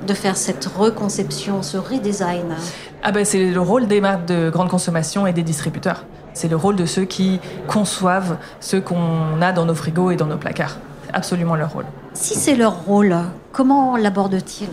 de 0.07 0.13
faire 0.13 0.35
cette 0.35 0.65
reconception, 0.65 1.61
ce 1.61 1.77
redesign? 1.77 2.55
Ah 3.01 3.11
ben, 3.11 3.25
C'est 3.25 3.51
le 3.51 3.61
rôle 3.61 3.87
des 3.87 4.01
marques 4.01 4.25
de 4.25 4.49
grande 4.49 4.69
consommation 4.69 5.25
et 5.27 5.33
des 5.33 5.43
distributeurs. 5.43 6.05
C'est 6.33 6.47
le 6.47 6.55
rôle 6.55 6.75
de 6.75 6.85
ceux 6.85 7.05
qui 7.05 7.39
conçoivent 7.67 8.37
ce 8.59 8.77
qu'on 8.77 9.41
a 9.41 9.51
dans 9.51 9.65
nos 9.65 9.75
frigos 9.75 10.11
et 10.11 10.15
dans 10.15 10.25
nos 10.25 10.37
placards. 10.37 10.77
Absolument 11.13 11.55
leur 11.55 11.73
rôle. 11.73 11.85
Si 12.13 12.35
c'est 12.35 12.55
leur 12.55 12.85
rôle, 12.85 13.15
comment 13.51 13.95
l'abordent-ils 13.97 14.69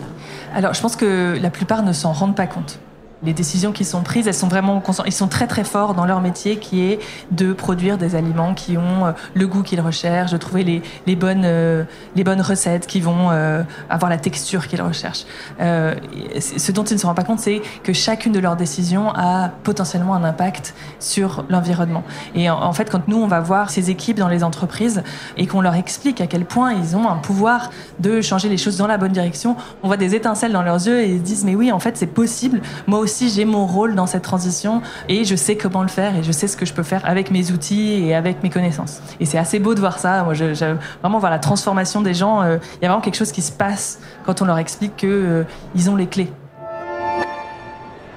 Alors, 0.55 0.73
je 0.73 0.81
pense 0.81 0.95
que 0.95 1.37
la 1.39 1.49
plupart 1.49 1.83
ne 1.83 1.93
s'en 1.93 2.11
rendent 2.11 2.35
pas 2.35 2.47
compte 2.47 2.79
les 3.23 3.33
décisions 3.33 3.71
qui 3.71 3.85
sont 3.85 4.01
prises, 4.01 4.27
elles 4.27 4.33
sont 4.33 4.47
vraiment 4.47 4.81
ils 5.05 5.11
sont 5.11 5.27
très 5.27 5.47
très 5.47 5.63
forts 5.63 5.93
dans 5.93 6.05
leur 6.05 6.21
métier 6.21 6.57
qui 6.57 6.81
est 6.81 6.99
de 7.31 7.53
produire 7.53 7.97
des 7.97 8.15
aliments 8.15 8.53
qui 8.53 8.77
ont 8.77 9.05
euh, 9.05 9.11
le 9.33 9.47
goût 9.47 9.61
qu'ils 9.63 9.81
recherchent, 9.81 10.31
de 10.31 10.37
trouver 10.37 10.81
les, 11.05 11.15
bonnes 11.15 11.43
euh, 11.45 11.83
les 12.15 12.23
bonnes 12.23 12.41
recettes 12.41 12.87
qui 12.87 12.99
vont 12.99 13.29
euh, 13.31 13.63
avoir 13.89 14.09
la 14.09 14.17
texture 14.17 14.67
qu'ils 14.67 14.81
recherchent. 14.81 15.25
ce 15.59 16.71
dont 16.71 16.83
ils 16.83 16.93
ne 16.93 16.99
se 16.99 17.05
rendent 17.05 17.15
pas 17.15 17.23
compte, 17.23 17.39
c'est 17.39 17.61
que 17.83 17.93
chacune 17.93 18.31
de 18.31 18.39
leurs 18.39 18.55
décisions 18.55 19.11
a 19.13 19.49
potentiellement 19.63 20.15
un 20.15 20.23
impact 20.23 20.73
sur 20.99 21.45
l'environnement. 21.49 22.03
Et 22.35 22.49
en, 22.49 22.73
fait, 22.73 22.89
quand 22.89 23.07
nous 23.07 23.17
on 23.17 23.27
va 23.27 23.39
voir 23.39 23.69
ces 23.69 23.89
équipes 23.89 24.17
dans 24.17 24.27
les 24.27 24.43
entreprises 24.43 25.03
et 25.37 25.47
qu'on 25.47 25.61
leur 25.61 25.75
explique 25.75 26.21
à 26.21 26.27
quel 26.27 26.45
point 26.45 26.73
ils 26.73 26.95
ont 26.95 27.07
un 27.07 27.17
pouvoir 27.17 27.69
de 27.99 28.21
changer 28.21 28.49
les 28.49 28.57
choses 28.57 28.77
dans 28.77 28.87
la 28.87 28.97
bonne 28.97 29.11
direction, 29.11 29.55
on 29.83 29.87
voit 29.87 29.97
des 29.97 30.15
étincelles 30.15 30.53
dans 30.53 30.63
leurs 30.63 30.87
yeux 30.87 31.01
et 31.01 31.09
ils 31.09 31.21
disent 31.21 31.45
mais 31.45 31.55
oui 31.55 31.71
en 31.71 31.79
fait 31.79 31.97
c'est 31.97 32.07
possible. 32.07 32.61
Moi 32.87 32.99
aussi 33.11 33.29
j'ai 33.29 33.43
mon 33.43 33.65
rôle 33.65 33.93
dans 33.93 34.07
cette 34.07 34.21
transition 34.21 34.81
et 35.09 35.25
je 35.25 35.35
sais 35.35 35.57
comment 35.57 35.81
le 35.81 35.89
faire 35.89 36.15
et 36.15 36.23
je 36.23 36.31
sais 36.31 36.47
ce 36.47 36.55
que 36.55 36.65
je 36.65 36.73
peux 36.73 36.83
faire 36.83 37.01
avec 37.03 37.29
mes 37.29 37.51
outils 37.51 38.05
et 38.05 38.15
avec 38.15 38.41
mes 38.41 38.49
connaissances. 38.49 39.01
Et 39.19 39.25
c'est 39.25 39.37
assez 39.37 39.59
beau 39.59 39.75
de 39.75 39.81
voir 39.81 39.99
ça. 39.99 40.23
Moi, 40.23 40.33
je, 40.33 40.53
vraiment 41.01 41.19
voir 41.19 41.31
la 41.31 41.39
transformation 41.39 42.01
des 42.01 42.13
gens. 42.13 42.41
Euh, 42.41 42.57
il 42.77 42.83
y 42.83 42.85
a 42.85 42.87
vraiment 42.87 43.01
quelque 43.01 43.17
chose 43.17 43.33
qui 43.33 43.41
se 43.41 43.51
passe 43.51 43.99
quand 44.25 44.41
on 44.41 44.45
leur 44.45 44.57
explique 44.57 44.95
qu'ils 44.95 45.09
euh, 45.09 45.43
ont 45.89 45.97
les 45.97 46.07
clés. 46.07 46.31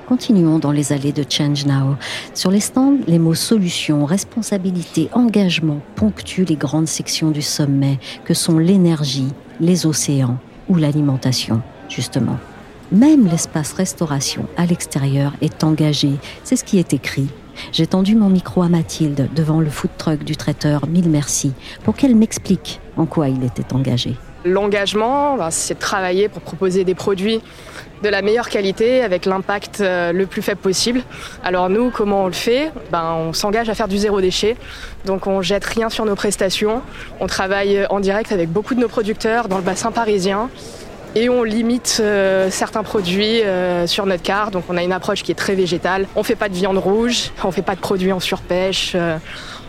Continuons 0.06 0.60
dans 0.60 0.70
les 0.70 0.92
allées 0.92 1.12
de 1.12 1.24
Change 1.28 1.66
Now. 1.66 1.96
Sur 2.34 2.52
les 2.52 2.60
stands, 2.60 2.98
les 3.08 3.18
mots 3.18 3.34
solution, 3.34 4.04
responsabilité, 4.04 5.08
engagement 5.12 5.80
ponctuent 5.96 6.44
les 6.44 6.56
grandes 6.56 6.88
sections 6.88 7.30
du 7.30 7.42
sommet 7.42 7.98
que 8.24 8.34
sont 8.34 8.58
l'énergie, 8.58 9.32
les 9.60 9.86
océans 9.86 10.36
ou 10.68 10.76
l'alimentation, 10.76 11.62
justement. 11.88 12.36
Même 12.92 13.26
l'espace 13.26 13.72
restauration 13.72 14.46
à 14.56 14.66
l'extérieur 14.66 15.32
est 15.40 15.64
engagé. 15.64 16.10
C'est 16.44 16.56
ce 16.56 16.64
qui 16.64 16.78
est 16.78 16.92
écrit. 16.92 17.28
J'ai 17.72 17.86
tendu 17.86 18.14
mon 18.14 18.28
micro 18.28 18.62
à 18.62 18.68
Mathilde 18.68 19.28
devant 19.34 19.60
le 19.60 19.70
food 19.70 19.90
truck 19.96 20.24
du 20.24 20.36
traiteur 20.36 20.86
Mille 20.86 21.08
Merci 21.08 21.52
pour 21.84 21.96
qu'elle 21.96 22.14
m'explique 22.14 22.80
en 22.96 23.06
quoi 23.06 23.28
il 23.28 23.42
était 23.44 23.72
engagé. 23.72 24.16
L'engagement, 24.44 25.36
ben, 25.36 25.50
c'est 25.50 25.74
de 25.74 25.78
travailler 25.78 26.28
pour 26.28 26.42
proposer 26.42 26.84
des 26.84 26.94
produits 26.94 27.40
de 28.02 28.08
la 28.10 28.20
meilleure 28.20 28.50
qualité 28.50 29.02
avec 29.02 29.24
l'impact 29.24 29.80
euh, 29.80 30.12
le 30.12 30.26
plus 30.26 30.42
faible 30.42 30.60
possible. 30.60 31.00
Alors 31.42 31.70
nous, 31.70 31.90
comment 31.90 32.24
on 32.24 32.26
le 32.26 32.34
fait? 32.34 32.70
Ben, 32.92 33.14
On 33.14 33.32
s'engage 33.32 33.70
à 33.70 33.74
faire 33.74 33.88
du 33.88 33.96
zéro 33.96 34.20
déchet. 34.20 34.56
Donc 35.06 35.26
on 35.26 35.40
jette 35.40 35.64
rien 35.64 35.88
sur 35.88 36.04
nos 36.04 36.14
prestations. 36.14 36.82
On 37.20 37.26
travaille 37.26 37.86
en 37.88 38.00
direct 38.00 38.32
avec 38.32 38.50
beaucoup 38.50 38.74
de 38.74 38.80
nos 38.80 38.88
producteurs 38.88 39.48
dans 39.48 39.56
le 39.56 39.62
bassin 39.62 39.90
parisien 39.90 40.50
et 41.14 41.28
on 41.28 41.42
limite 41.42 41.98
euh, 42.00 42.50
certains 42.50 42.82
produits 42.82 43.42
euh, 43.42 43.86
sur 43.86 44.06
notre 44.06 44.22
carte. 44.22 44.52
Donc 44.52 44.64
on 44.68 44.76
a 44.76 44.82
une 44.82 44.92
approche 44.92 45.22
qui 45.22 45.32
est 45.32 45.36
très 45.36 45.54
végétale. 45.54 46.06
On 46.16 46.22
fait 46.22 46.36
pas 46.36 46.48
de 46.48 46.54
viande 46.54 46.78
rouge, 46.78 47.30
on 47.42 47.50
fait 47.50 47.62
pas 47.62 47.74
de 47.74 47.80
produits 47.80 48.12
en 48.12 48.20
surpêche. 48.20 48.92
Euh. 48.94 49.18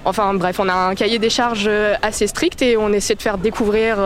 enfin 0.06 0.34
bref, 0.34 0.60
on 0.60 0.70
a 0.70 0.74
un 0.74 0.96
cahier 0.96 1.20
des 1.20 1.30
charges 1.30 1.70
assez 2.02 2.28
strict 2.28 2.62
et 2.62 2.78
on 2.78 2.92
essaie 2.92 3.16
de 3.16 3.22
faire 3.22 3.38
découvrir 3.38 3.98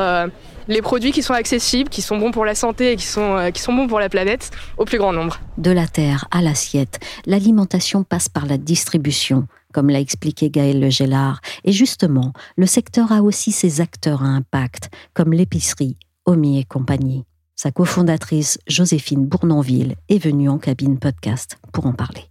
les 0.67 0.81
produits 0.81 1.12
qui 1.12 1.24
sont 1.24 1.34
accessibles, 1.34 1.89
qui 1.89 2.01
sont 2.01 2.17
bons 2.17 2.31
pour 2.31 2.46
la 2.46 2.55
santé 2.55 2.91
et 2.91 2.96
qui 2.96 3.05
sont, 3.05 3.50
qui 3.53 3.62
sont 3.62 3.74
bons 3.74 3.88
pour 3.88 4.00
la 4.00 4.10
planète 4.10 4.51
au 4.77 4.86
plus 4.86 4.98
grand 4.98 5.13
nombre. 5.13 5.39
De 5.58 5.72
la 5.72 5.88
terre 5.88 6.25
à 6.31 6.41
l'assiette, 6.41 7.00
l'alimentation 7.25 8.03
passe 8.03 8.29
par 8.29 8.46
la 8.46 8.58
distribution 8.58 9.48
comme 9.74 9.89
l'a 9.89 10.00
expliqué 10.00 10.50
Gaël 10.50 10.79
Le 10.79 10.89
Gélard. 10.89 11.41
Et 11.63 11.72
justement, 11.72 12.34
le 12.58 12.65
secteur 12.65 13.12
a 13.12 13.22
aussi 13.22 13.51
ses 13.51 13.81
acteurs 13.81 14.24
à 14.24 14.27
impact, 14.27 14.89
comme 15.13 15.31
l'épicerie, 15.31 15.96
Omi 16.25 16.60
et 16.60 16.63
compagnie. 16.63 17.24
Sa 17.62 17.72
cofondatrice 17.72 18.58
Joséphine 18.68 19.25
Bournonville 19.25 19.96
est 20.08 20.18
venue 20.18 20.48
en 20.48 20.58
cabine 20.58 20.98
podcast 20.98 21.58
pour 21.74 21.88
en 21.88 21.92
parler. 21.92 22.24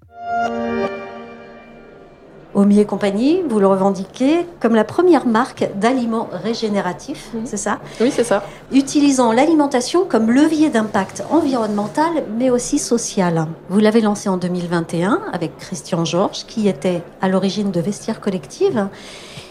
Omi 2.55 2.81
et 2.81 2.87
compagnie, 2.87 3.43
vous 3.47 3.61
le 3.61 3.67
revendiquez 3.67 4.47
comme 4.59 4.75
la 4.75 4.85
première 4.85 5.27
marque 5.27 5.69
d'aliments 5.75 6.31
régénératifs, 6.33 7.29
c'est 7.45 7.59
ça? 7.59 7.79
Oui, 8.01 8.11
c'est 8.11 8.25
ça. 8.25 8.43
Utilisant 8.73 9.31
l'alimentation 9.31 10.07
comme 10.07 10.31
levier 10.31 10.71
d'impact 10.71 11.23
environnemental, 11.31 12.25
mais 12.39 12.49
aussi 12.49 12.79
social. 12.79 13.49
Vous 13.69 13.81
l'avez 13.81 14.01
lancé 14.01 14.31
en 14.31 14.39
2021 14.39 15.25
avec 15.35 15.59
Christian 15.59 16.07
Georges, 16.07 16.47
qui 16.47 16.69
était 16.69 17.03
à 17.21 17.29
l'origine 17.29 17.71
de 17.71 17.81
Vestiaire 17.81 18.21
Collective 18.23 18.89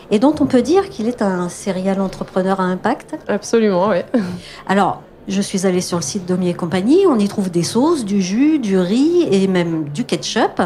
et 0.09 0.17
dont 0.17 0.33
on 0.39 0.47
peut 0.47 0.63
dire 0.63 0.89
qu'il 0.89 1.07
est 1.07 1.21
un 1.21 1.49
serial 1.49 2.01
entrepreneur 2.01 2.59
à 2.61 2.63
impact. 2.63 3.15
Absolument, 3.27 3.89
oui. 3.89 3.97
Alors, 4.67 5.03
je 5.27 5.41
suis 5.41 5.65
allée 5.65 5.81
sur 5.81 5.97
le 5.97 6.03
site 6.03 6.25
d'Omi 6.25 6.49
et 6.49 6.53
compagnie, 6.53 7.05
on 7.07 7.19
y 7.19 7.27
trouve 7.27 7.51
des 7.51 7.63
sauces, 7.63 8.05
du 8.05 8.21
jus, 8.21 8.59
du 8.59 8.77
riz 8.77 9.27
et 9.29 9.47
même 9.47 9.89
du 9.89 10.05
ketchup. 10.05 10.61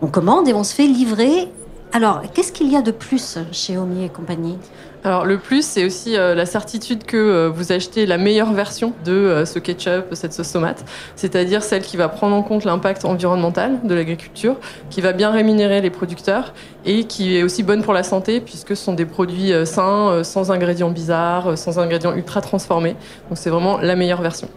On 0.00 0.06
commande 0.06 0.48
et 0.48 0.54
on 0.54 0.64
se 0.64 0.74
fait 0.74 0.86
livrer. 0.86 1.48
Alors, 1.92 2.22
qu'est-ce 2.34 2.52
qu'il 2.52 2.70
y 2.70 2.76
a 2.76 2.82
de 2.82 2.90
plus 2.90 3.38
chez 3.52 3.76
Omi 3.76 4.04
et 4.04 4.08
compagnie? 4.08 4.58
Alors 5.04 5.24
le 5.24 5.38
plus, 5.38 5.64
c'est 5.64 5.84
aussi 5.84 6.16
euh, 6.16 6.34
la 6.34 6.44
certitude 6.44 7.04
que 7.04 7.16
euh, 7.16 7.48
vous 7.48 7.70
achetez 7.72 8.04
la 8.04 8.18
meilleure 8.18 8.52
version 8.52 8.92
de 9.04 9.12
euh, 9.12 9.44
ce 9.44 9.58
ketchup, 9.58 10.06
cette 10.12 10.32
sauce 10.32 10.50
tomate, 10.52 10.84
c'est-à-dire 11.14 11.62
celle 11.62 11.82
qui 11.82 11.96
va 11.96 12.08
prendre 12.08 12.34
en 12.34 12.42
compte 12.42 12.64
l'impact 12.64 13.04
environnemental 13.04 13.78
de 13.84 13.94
l'agriculture, 13.94 14.56
qui 14.90 15.00
va 15.00 15.12
bien 15.12 15.30
rémunérer 15.30 15.80
les 15.80 15.90
producteurs 15.90 16.52
et 16.84 17.04
qui 17.04 17.36
est 17.36 17.42
aussi 17.44 17.62
bonne 17.62 17.82
pour 17.82 17.92
la 17.92 18.02
santé 18.02 18.40
puisque 18.40 18.70
ce 18.70 18.84
sont 18.84 18.94
des 18.94 19.04
produits 19.04 19.52
sains, 19.66 20.22
sans 20.24 20.50
ingrédients 20.50 20.90
bizarres, 20.90 21.56
sans 21.56 21.78
ingrédients 21.78 22.14
ultra 22.14 22.40
transformés. 22.40 22.96
Donc 23.28 23.36
c'est 23.36 23.50
vraiment 23.50 23.78
la 23.78 23.94
meilleure 23.94 24.22
version. 24.22 24.48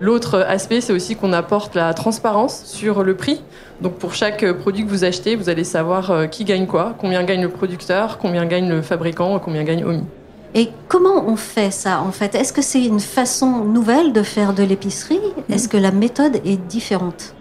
L'autre 0.00 0.44
aspect, 0.48 0.80
c'est 0.80 0.92
aussi 0.92 1.16
qu'on 1.16 1.32
apporte 1.32 1.74
la 1.74 1.94
transparence 1.94 2.64
sur 2.64 3.02
le 3.02 3.14
prix. 3.14 3.40
Donc 3.80 3.94
pour 3.94 4.14
chaque 4.14 4.44
produit 4.52 4.84
que 4.84 4.90
vous 4.90 5.04
achetez, 5.04 5.36
vous 5.36 5.48
allez 5.48 5.64
savoir 5.64 6.30
qui 6.30 6.44
gagne 6.44 6.66
quoi, 6.66 6.94
combien 6.98 7.22
gagne 7.24 7.42
le 7.42 7.50
producteur, 7.50 8.18
combien 8.18 8.46
gagne 8.46 8.68
le 8.68 8.82
fabricant, 8.82 9.38
combien 9.38 9.64
gagne 9.64 9.84
et 10.54 10.70
comment 10.88 11.28
on 11.28 11.36
fait 11.36 11.70
ça 11.70 12.00
en 12.00 12.12
fait? 12.12 12.34
Est-ce 12.34 12.50
que 12.50 12.62
c'est 12.62 12.82
une 12.82 13.00
façon 13.00 13.64
nouvelle 13.64 14.14
de 14.14 14.22
faire 14.22 14.54
de 14.54 14.62
l'épicerie? 14.62 15.20
Est-ce 15.50 15.68
que 15.68 15.76
la 15.76 15.90
méthode 15.90 16.40
est 16.46 16.56
différente? 16.56 17.34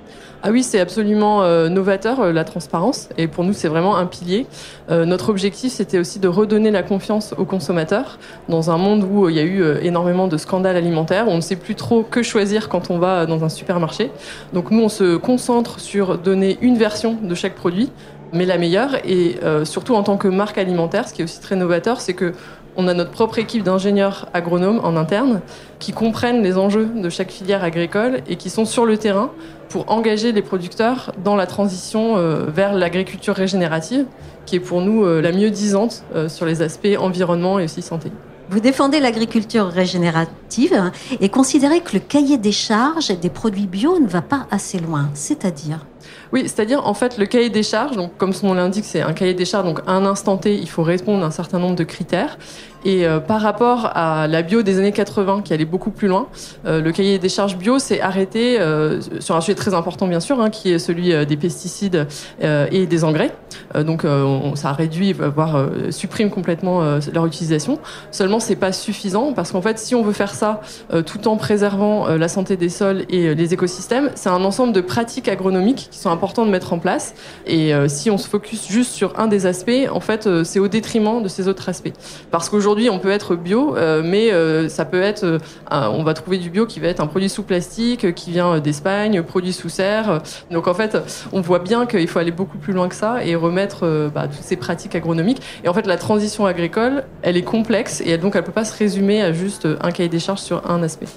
Ah 0.48 0.52
oui, 0.52 0.62
c'est 0.62 0.80
absolument 0.80 1.42
euh, 1.42 1.70
novateur, 1.70 2.20
euh, 2.20 2.32
la 2.32 2.44
transparence. 2.44 3.10
Et 3.18 3.28
pour 3.28 3.44
nous, 3.44 3.52
c'est 3.52 3.68
vraiment 3.68 3.98
un 3.98 4.06
pilier. 4.06 4.46
Euh, 4.92 5.04
notre 5.04 5.30
objectif, 5.30 5.74
c'était 5.74 5.98
aussi 5.98 6.20
de 6.20 6.28
redonner 6.28 6.70
la 6.70 6.84
confiance 6.84 7.34
aux 7.40 7.46
consommateurs 7.46 8.20
dans 8.48 8.70
un 8.70 8.78
monde 8.78 9.04
où 9.12 9.28
il 9.28 9.36
y 9.36 9.40
a 9.40 9.44
eu 9.44 9.64
énormément 9.82 10.28
de 10.28 10.38
scandales 10.38 10.78
alimentaires. 10.78 11.26
On 11.28 11.38
ne 11.38 11.42
sait 11.42 11.56
plus 11.56 11.74
trop 11.74 12.04
que 12.04 12.22
choisir 12.22 12.70
quand 12.70 12.92
on 12.92 13.00
va 13.00 13.26
dans 13.26 13.44
un 13.44 13.50
supermarché. 13.50 14.12
Donc 14.54 14.70
nous, 14.70 14.84
on 14.84 14.90
se 14.90 15.16
concentre 15.16 15.80
sur 15.80 16.20
donner 16.20 16.60
une 16.62 16.78
version 16.78 17.18
de 17.20 17.34
chaque 17.34 17.56
produit 17.56 17.90
mais 18.32 18.46
la 18.46 18.58
meilleure. 18.58 18.98
Et 19.06 19.38
surtout 19.64 19.96
en 19.96 20.04
tant 20.04 20.18
que 20.18 20.28
marque 20.28 20.58
alimentaire, 20.58 21.08
ce 21.08 21.14
qui 21.14 21.22
est 21.22 21.24
aussi 21.24 21.40
très 21.40 21.56
novateur, 21.56 22.02
c'est 22.02 22.14
que 22.14 22.34
On 22.78 22.90
a 22.90 22.94
notre 22.94 23.12
propre 23.12 23.40
équipe 23.40 23.64
d'ingénieurs 23.64 24.28
agronomes 24.34 24.82
en 24.84 24.98
interne 24.98 25.42
qui 25.80 25.94
comprennent 25.94 26.44
les 26.44 26.58
enjeux 26.58 26.90
de 26.94 27.10
chaque 27.10 27.32
filière 27.32 27.64
agricole 27.64 28.22
et 28.28 28.36
qui 28.36 28.50
sont 28.50 28.66
sur 28.66 28.86
le 28.86 28.98
terrain 28.98 29.32
pour 29.70 29.90
engager 29.90 30.34
les 30.34 30.42
producteurs 30.42 31.14
dans 31.24 31.38
la 31.38 31.48
transition 31.48 32.18
euh, 32.18 32.46
vers 32.48 32.74
l'agriculture 32.74 33.34
régénérative, 33.34 34.06
qui 34.46 34.58
est 34.58 34.60
pour 34.60 34.82
nous 34.82 35.06
euh, 35.06 35.22
la 35.22 35.32
mieux 35.32 35.52
disante 35.52 36.04
euh, 36.16 36.28
sur 36.28 36.46
les 36.46 36.62
aspects 36.62 36.98
environnement 37.00 37.60
et 37.60 37.64
aussi 37.64 37.82
santé. 37.82 38.12
Vous 38.50 38.60
défendez 38.60 39.00
l'agriculture 39.00 39.68
régénérative 39.68 40.92
et 41.20 41.30
considérez 41.30 41.80
que 41.80 41.94
le 41.94 42.00
cahier 42.00 42.38
des 42.38 42.52
charges 42.52 43.18
des 43.20 43.30
produits 43.30 43.66
bio 43.68 44.00
ne 44.00 44.08
va 44.08 44.22
pas 44.22 44.48
assez 44.52 44.80
loin, 44.80 45.10
c'est-à-dire 45.14 45.86
oui, 46.32 46.44
c'est-à-dire 46.44 46.86
en 46.86 46.94
fait 46.94 47.18
le 47.18 47.26
cahier 47.26 47.50
des 47.50 47.64
charges, 47.64 47.96
donc 47.96 48.18
comme 48.18 48.34
son 48.34 48.48
nom 48.48 48.54
l'indique, 48.56 48.86
c'est 48.86 49.02
un 49.02 49.14
cahier 49.14 49.34
des 49.34 49.46
charges, 49.46 49.66
donc 49.66 49.80
à 49.88 49.92
un 49.92 50.06
instant 50.06 50.38
T, 50.38 50.56
il 50.56 50.70
faut 50.70 50.84
répondre 50.84 51.24
à 51.24 51.28
un 51.28 51.32
certain 51.32 51.60
nombre 51.60 51.76
de 51.76 51.84
critères. 51.84 52.38
Et 52.86 53.08
euh, 53.08 53.20
par 53.20 53.42
rapport 53.42 53.92
à 53.96 54.28
la 54.28 54.44
bio 54.44 54.62
des 54.62 54.78
années 54.78 54.92
80, 54.92 55.42
qui 55.44 55.54
allait 55.54 55.66
beaucoup 55.66 55.90
plus 55.90 56.08
loin, 56.08 56.28
euh, 56.66 56.82
le 56.82 56.92
cahier 56.92 57.18
des 57.18 57.30
charges 57.30 57.58
bio 57.58 57.80
s'est 57.80 58.00
arrêté 58.00 58.60
euh, 58.60 59.02
sur 59.20 59.36
un 59.36 59.42
sujet 59.42 59.56
très 59.56 59.74
important, 59.74 60.08
bien 60.08 60.20
sûr, 60.20 60.40
hein, 60.40 60.52
qui 60.52 60.72
est 60.72 60.78
celui 60.78 61.26
des 61.26 61.38
pesticides 61.38 62.06
et 62.42 62.86
des 62.86 63.04
engrais. 63.04 63.32
donc, 63.74 64.04
on, 64.06 64.56
ça 64.56 64.72
réduit, 64.74 65.14
voire 65.14 65.68
supprime 65.90 66.30
complètement 66.30 66.82
leur 67.12 67.26
utilisation. 67.26 67.80
Seulement, 68.12 68.40
c'est 68.40 68.56
pas 68.56 68.72
suffisant 68.72 69.34
parce 69.34 69.52
qu'en 69.52 69.62
fait, 69.62 69.80
si 69.80 69.96
on 69.96 70.04
veut 70.04 70.14
faire 70.14 70.36
ça 70.36 70.62
tout 71.06 71.28
en 71.28 71.38
préservant 71.38 72.08
la 72.10 72.28
santé 72.28 72.56
des 72.56 72.70
sols 72.70 73.06
et 73.10 73.34
les 73.34 73.54
écosystèmes, 73.54 74.12
c'est 74.14 74.30
un 74.30 74.44
ensemble 74.44 74.74
de 74.74 74.82
pratiques 74.82 75.28
agronomiques 75.28 75.88
qui 75.96 76.02
sont 76.02 76.12
importantes 76.12 76.48
de 76.48 76.52
mettre 76.52 76.74
en 76.74 76.80
place. 76.80 77.14
Et 77.46 77.72
si 77.88 78.12
on 78.12 78.18
se 78.18 78.28
focus 78.28 78.68
juste 78.68 78.92
sur 78.92 79.18
un 79.20 79.28
des 79.28 79.46
aspects, 79.46 79.72
en 79.92 80.00
fait, 80.00 80.28
c'est 80.44 80.60
au 80.60 80.68
détriment 80.68 81.24
de 81.24 81.28
ces 81.28 81.48
autres 81.48 81.70
aspects. 81.70 81.94
Parce 82.32 82.50
qu'aujourd'hui 82.50 82.66
aujourd'hui, 82.66 82.90
on 82.90 82.98
peut 82.98 83.12
être 83.12 83.36
bio, 83.36 83.78
euh, 83.78 84.02
mais 84.04 84.34
euh, 84.34 84.70
ça 84.70 84.86
peut 84.86 85.02
être, 85.02 85.24
euh, 85.24 85.40
on 85.70 86.04
va 86.04 86.16
trouver 86.16 86.40
du 86.40 86.50
bio 86.50 86.66
qui 86.66 86.80
va 86.80 86.88
être 86.88 87.00
un 87.00 87.06
produit 87.06 87.30
sous 87.30 87.44
plastique, 87.44 88.16
qui 88.16 88.32
vient 88.32 88.60
d'Espagne, 88.60 89.22
produit 89.22 89.54
sous 89.54 89.70
serre. 89.70 90.24
Donc 90.50 90.68
en 90.68 90.74
fait, 90.74 90.98
on 91.32 91.42
voit 91.42 91.60
bien 91.60 91.86
qu'il 91.86 92.08
faut 92.08 92.18
aller 92.18 92.32
beaucoup 92.32 92.58
plus 92.58 92.74
loin 92.74 92.90
que 92.90 92.96
ça 92.96 93.24
et 93.24 93.36
remettre 93.36 94.10
bah, 94.14 94.28
toutes 94.28 94.42
ces 94.44 94.56
pratiques 94.56 94.96
agronomiques. 94.96 95.42
Et 95.64 95.70
en 95.70 95.74
fait, 95.74 95.86
la 95.86 95.98
transition 95.98 96.48
agricole, 96.48 97.04
elle 97.22 97.38
est 97.38 97.44
complexe 97.44 98.02
et 98.04 98.18
donc 98.18 98.36
elle 98.36 98.44
peut 98.44 98.52
pas 98.52 98.66
se 98.66 98.76
résumer 98.76 99.22
à 99.22 99.32
juste 99.32 99.68
un 99.82 99.92
cahier 99.92 100.10
des 100.10 100.20
charges 100.20 100.42
sur 100.42 100.68
un 100.70 100.82
aspect. 100.82 101.08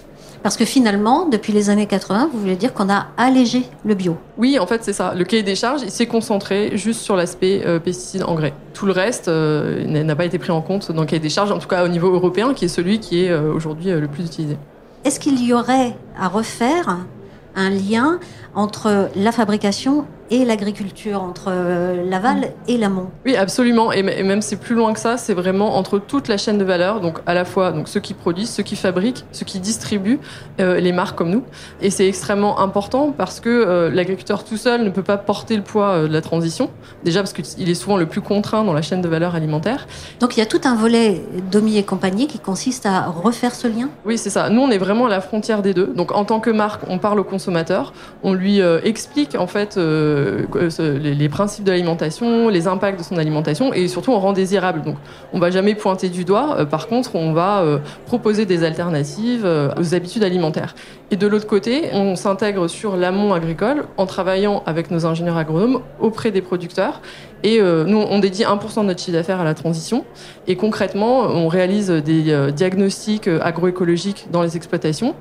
Parce 0.43 0.57
que 0.57 0.65
finalement, 0.65 1.27
depuis 1.27 1.53
les 1.53 1.71
années 1.71 1.87
80, 1.87 2.31
vous 2.33 2.41
voulez 2.41 2.57
dire 2.57 2.73
qu'on 2.73 2.89
a 2.89 3.09
allégé 3.17 3.65
le 3.85 3.95
bio 3.95 4.17
Oui, 4.37 4.59
en 4.59 4.67
fait, 4.67 4.85
c'est 4.85 4.93
ça. 4.93 5.15
Le 5.15 5.25
cahier 5.25 5.43
des 5.43 5.57
charges, 5.57 5.83
il 5.83 5.91
s'est 5.91 6.07
concentré 6.07 6.77
juste 6.77 7.01
sur 7.01 7.17
l'aspect 7.17 7.63
euh, 7.67 7.79
pesticides, 7.79 8.23
engrais. 8.23 8.55
Tout 8.73 8.87
le 8.87 8.93
reste 8.93 9.29
euh, 9.29 9.85
n'a 9.87 10.17
pas 10.17 10.25
été 10.25 10.39
pris 10.39 10.51
en 10.51 10.63
compte 10.63 10.93
dans 10.93 11.03
le 11.03 11.07
cahier 11.07 11.21
des 11.21 11.29
charges, 11.29 11.51
en 11.51 11.59
tout 11.59 11.69
cas 11.69 11.85
au 11.85 11.89
niveau 11.89 12.13
européen, 12.13 12.55
qui 12.55 12.67
est 12.67 12.69
celui 12.69 13.01
qui 13.01 13.25
est 13.25 13.31
euh, 13.31 13.53
aujourd'hui 13.53 13.91
le 13.91 14.07
plus 14.07 14.25
utilisé. 14.25 14.57
Est-ce 15.05 15.19
qu'il 15.21 15.43
y 15.45 15.53
aurait 15.53 15.97
à 16.19 16.29
refaire 16.29 16.99
un 17.57 17.71
lien 17.71 18.21
entre 18.55 19.11
la 19.17 19.33
fabrication 19.33 20.07
et 20.31 20.45
l'agriculture, 20.45 21.23
entre 21.23 21.47
euh, 21.49 22.05
l'aval 22.09 22.53
et 22.67 22.77
l'amont. 22.77 23.09
Oui, 23.25 23.37
absolument. 23.37 23.93
Et 23.93 24.03
même 24.03 24.43
c'est 24.43 24.57
plus 24.57 24.75
loin 24.75 24.93
que 24.93 25.01
ça, 25.01 25.17
c'est 25.17 25.35
vraiment 25.35 25.77
entre 25.77 25.99
toute 25.99 26.29
la 26.29 26.37
chaîne 26.37 26.59
de 26.59 26.65
valeur, 26.65 27.01
donc 27.01 27.19
à 27.27 27.35
la 27.35 27.45
fois 27.45 27.73
donc 27.73 27.89
ceux 27.89 28.01
qui 28.01 28.15
produisent, 28.15 28.51
ceux 28.51 28.63
qui 28.63 28.77
fabriquent, 28.77 29.25
ceux 29.33 29.45
qui 29.45 29.61
distribuent, 29.61 30.21
euh, 30.61 30.81
les 30.81 30.93
marques 30.93 31.17
comme 31.17 31.31
nous. 31.31 31.45
Et 31.81 31.91
c'est 31.91 32.07
extrêmement 32.07 32.61
important 32.61 33.13
parce 33.17 33.41
que 33.41 33.49
euh, 33.49 33.91
l'agriculteur 33.91 34.45
tout 34.45 34.57
seul 34.57 34.85
ne 34.85 34.91
peut 34.91 35.03
pas 35.03 35.17
porter 35.17 35.57
le 35.57 35.63
poids 35.63 36.03
de 36.03 36.13
la 36.13 36.21
transition. 36.21 36.71
Déjà 37.05 37.21
parce 37.21 37.33
qu'il 37.33 37.69
est 37.69 37.75
souvent 37.75 37.97
le 37.97 38.07
plus 38.07 38.21
contraint 38.21 38.65
dans 38.65 38.73
la 38.73 38.83
chaîne 38.83 39.01
de 39.01 39.09
valeur 39.09 39.35
alimentaire. 39.35 39.87
Donc 40.21 40.37
il 40.37 40.41
y 40.41 40.43
a 40.43 40.47
tout 40.47 40.61
un 40.65 40.75
volet 40.75 41.23
Domi 41.51 41.79
et 41.79 41.83
compagnie 41.83 42.27
qui 42.27 42.39
consiste 42.39 42.87
à 42.87 43.07
refaire 43.07 43.55
ce 43.55 43.67
lien? 43.67 43.89
Oui, 44.05 44.19
c'est 44.19 44.31
ça. 44.31 44.51
Nous, 44.51 44.61
on 44.61 44.71
est 44.71 44.79
vraiment 44.79 45.07
à 45.07 45.09
la 45.09 45.21
frontière 45.21 45.63
des 45.63 45.75
deux. 45.75 45.87
Donc 45.87 46.13
en 46.13 46.25
tant 46.25 46.41
que 46.41 46.51
marque, 46.51 46.83
on 46.89 46.99
parle 46.99 47.21
au 47.21 47.25
consommateur, 47.25 47.93
on 48.23 48.33
lui 48.35 48.61
explique 48.61 49.35
en 49.35 49.47
fait 49.47 49.79
euh, 50.19 50.99
les, 50.99 51.29
principes 51.29 51.65
de 51.65 51.71
l'alimentation, 51.71 52.49
les 52.49 52.67
impacts 52.67 52.99
de 52.99 53.05
son 53.05 53.17
alimentation 53.17 53.73
et 53.73 53.89
surtout 53.89 54.13
on 54.13 54.19
rend 54.19 54.33
désirable. 54.33 54.83
Donc 54.83 54.97
on 55.33 55.39
va 55.39 55.51
jamais 55.51 55.75
pointer 55.75 56.09
du 56.09 56.25
doigt. 56.25 56.57
Euh, 56.59 56.65
par 56.65 56.89
contre, 56.89 57.15
on 57.15 57.33
va 57.33 57.61
euh, 57.61 57.79
proposer 58.07 58.47
des 58.47 58.65
alternatives 58.65 59.49
aux 59.79 59.95
habitudes 59.95 60.25
alimentaires. 60.25 60.75
Et 61.11 61.17
de 61.17 61.27
l'autre 61.27 61.47
côté, 61.47 61.89
on 61.93 62.17
s'intègre 62.17 62.69
sur 62.69 62.97
l'amont 62.97 63.33
agricole 63.33 63.85
en 63.97 64.07
travaillant 64.07 64.63
avec 64.67 64.91
nos 64.91 65.07
ingénieurs 65.07 65.37
agronomes 65.37 65.81
auprès 66.01 66.31
des 66.31 66.43
producteurs. 66.43 67.01
Et 67.45 67.61
nous, 67.61 67.99
on 67.99 68.19
dédie 68.19 68.43
1% 68.43 68.83
de 68.83 68.87
notre 68.87 69.01
chiffre 69.01 69.13
d'affaires 69.13 69.41
à 69.41 69.45
la 69.45 69.55
transition. 69.55 70.05
Et 70.49 70.57
concrètement, 70.57 71.21
on 71.21 71.47
réalise 71.47 71.89
des 71.89 72.53
diagnostics 72.53 73.29
agroécologiques 73.29 74.27
dans 74.33 74.43
les 74.43 74.57
exploitations 74.57 75.15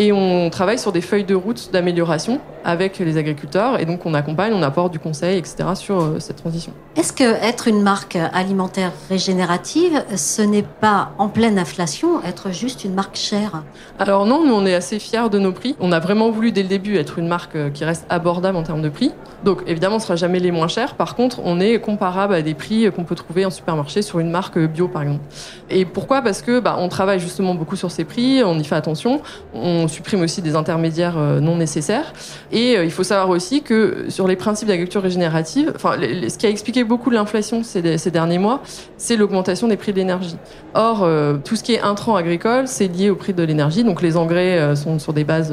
et 0.00 0.12
on 0.12 0.48
travaille 0.48 0.78
sur 0.78 0.92
des 0.92 1.02
feuilles 1.02 1.24
de 1.24 1.34
route 1.34 1.68
d'amélioration 1.74 2.40
avec 2.64 2.98
les 2.98 3.18
agriculteurs. 3.18 3.78
Et 3.80 3.84
donc, 3.84 4.06
on 4.06 4.14
accompagne, 4.14 4.54
on 4.54 4.62
apporte 4.62 4.92
du 4.92 4.98
conseil, 4.98 5.36
etc. 5.36 5.56
sur 5.74 6.00
euh, 6.00 6.16
cette 6.20 6.36
transition. 6.36 6.72
Est-ce 6.96 7.12
que 7.12 7.24
être 7.24 7.68
une 7.68 7.82
marque 7.82 8.16
alimentaire 8.16 8.92
régénérative, 9.10 10.02
ce 10.16 10.40
n'est 10.40 10.62
pas 10.62 11.12
en 11.18 11.28
pleine 11.28 11.58
inflation, 11.58 12.24
être 12.24 12.50
juste 12.50 12.84
une 12.84 12.94
marque 12.94 13.16
chère? 13.16 13.62
Alors 13.98 14.24
non, 14.24 14.46
nous, 14.46 14.54
on 14.54 14.64
est 14.64 14.74
assez 14.74 14.98
fiers 14.98 15.28
de 15.30 15.38
nos 15.38 15.52
prix. 15.52 15.76
On 15.80 15.92
a 15.92 16.00
vraiment 16.00 16.30
voulu, 16.30 16.50
dès 16.50 16.62
le 16.62 16.68
début, 16.68 16.96
être 16.96 17.18
une 17.18 17.28
marque 17.28 17.56
euh, 17.56 17.68
qui 17.68 17.84
reste 17.84 18.06
abordable 18.08 18.56
en 18.56 18.62
termes 18.62 18.82
de 18.82 18.88
prix. 18.88 19.12
Donc, 19.44 19.62
évidemment, 19.66 19.96
on 19.96 19.98
ne 19.98 20.02
sera 20.02 20.16
jamais 20.16 20.38
les 20.38 20.50
moins 20.50 20.68
chers. 20.68 20.94
Par 20.94 21.14
contre, 21.14 21.40
on 21.44 21.60
est 21.60 21.78
comparable 21.78 22.34
à 22.34 22.40
des 22.40 22.54
prix 22.54 22.90
qu'on 22.90 23.04
peut 23.04 23.14
trouver 23.14 23.44
en 23.44 23.50
supermarché 23.50 24.00
sur 24.00 24.18
une 24.18 24.30
marque 24.30 24.58
bio, 24.58 24.88
par 24.88 25.02
exemple. 25.02 25.24
Et 25.68 25.84
pourquoi? 25.84 26.22
Parce 26.22 26.42
que 26.42 26.60
bah, 26.60 26.76
on 26.78 26.88
travaille 26.88 27.20
justement 27.20 27.54
beaucoup 27.54 27.76
sur 27.76 27.90
ces 27.90 28.04
prix, 28.04 28.42
on 28.44 28.58
y 28.58 28.64
fait 28.64 28.74
attention. 28.74 29.22
On 29.54 29.88
supprime 29.90 30.22
aussi 30.22 30.40
des 30.42 30.56
intermédiaires 30.56 31.18
euh, 31.18 31.40
non 31.40 31.56
nécessaires. 31.56 32.12
Et 32.52 32.76
euh, 32.76 32.84
il 32.84 32.90
faut 32.90 33.04
savoir 33.04 33.28
aussi 33.28 33.62
que 33.62 34.06
sur 34.08 34.26
les 34.26 34.36
principes 34.36 34.68
d'agriculture 34.68 35.02
régénérative, 35.02 35.72
enfin, 35.74 35.96
ce 36.00 36.38
qui 36.38 36.46
a 36.46 36.48
expliqué 36.48 36.84
beaucoup 36.84 37.10
l'inflation 37.10 37.62
ces, 37.62 38.10
derniers 38.10 38.38
mois, 38.38 38.62
c'est 38.96 39.16
l'augmentation 39.16 39.68
des 39.68 39.76
prix 39.76 39.92
de 39.92 39.98
l'énergie. 39.98 40.36
Or, 40.74 41.02
euh, 41.02 41.36
tout 41.44 41.56
ce 41.56 41.62
qui 41.62 41.74
est 41.74 41.80
intrant 41.80 42.16
agricole, 42.16 42.66
c'est 42.68 42.88
lié 42.88 43.10
au 43.10 43.16
prix 43.16 43.34
de 43.34 43.42
l'énergie. 43.42 43.84
Donc, 43.84 44.02
les 44.02 44.16
engrais 44.16 44.74
sont 44.76 44.98
sur 44.98 45.12
des 45.12 45.24
bases 45.24 45.52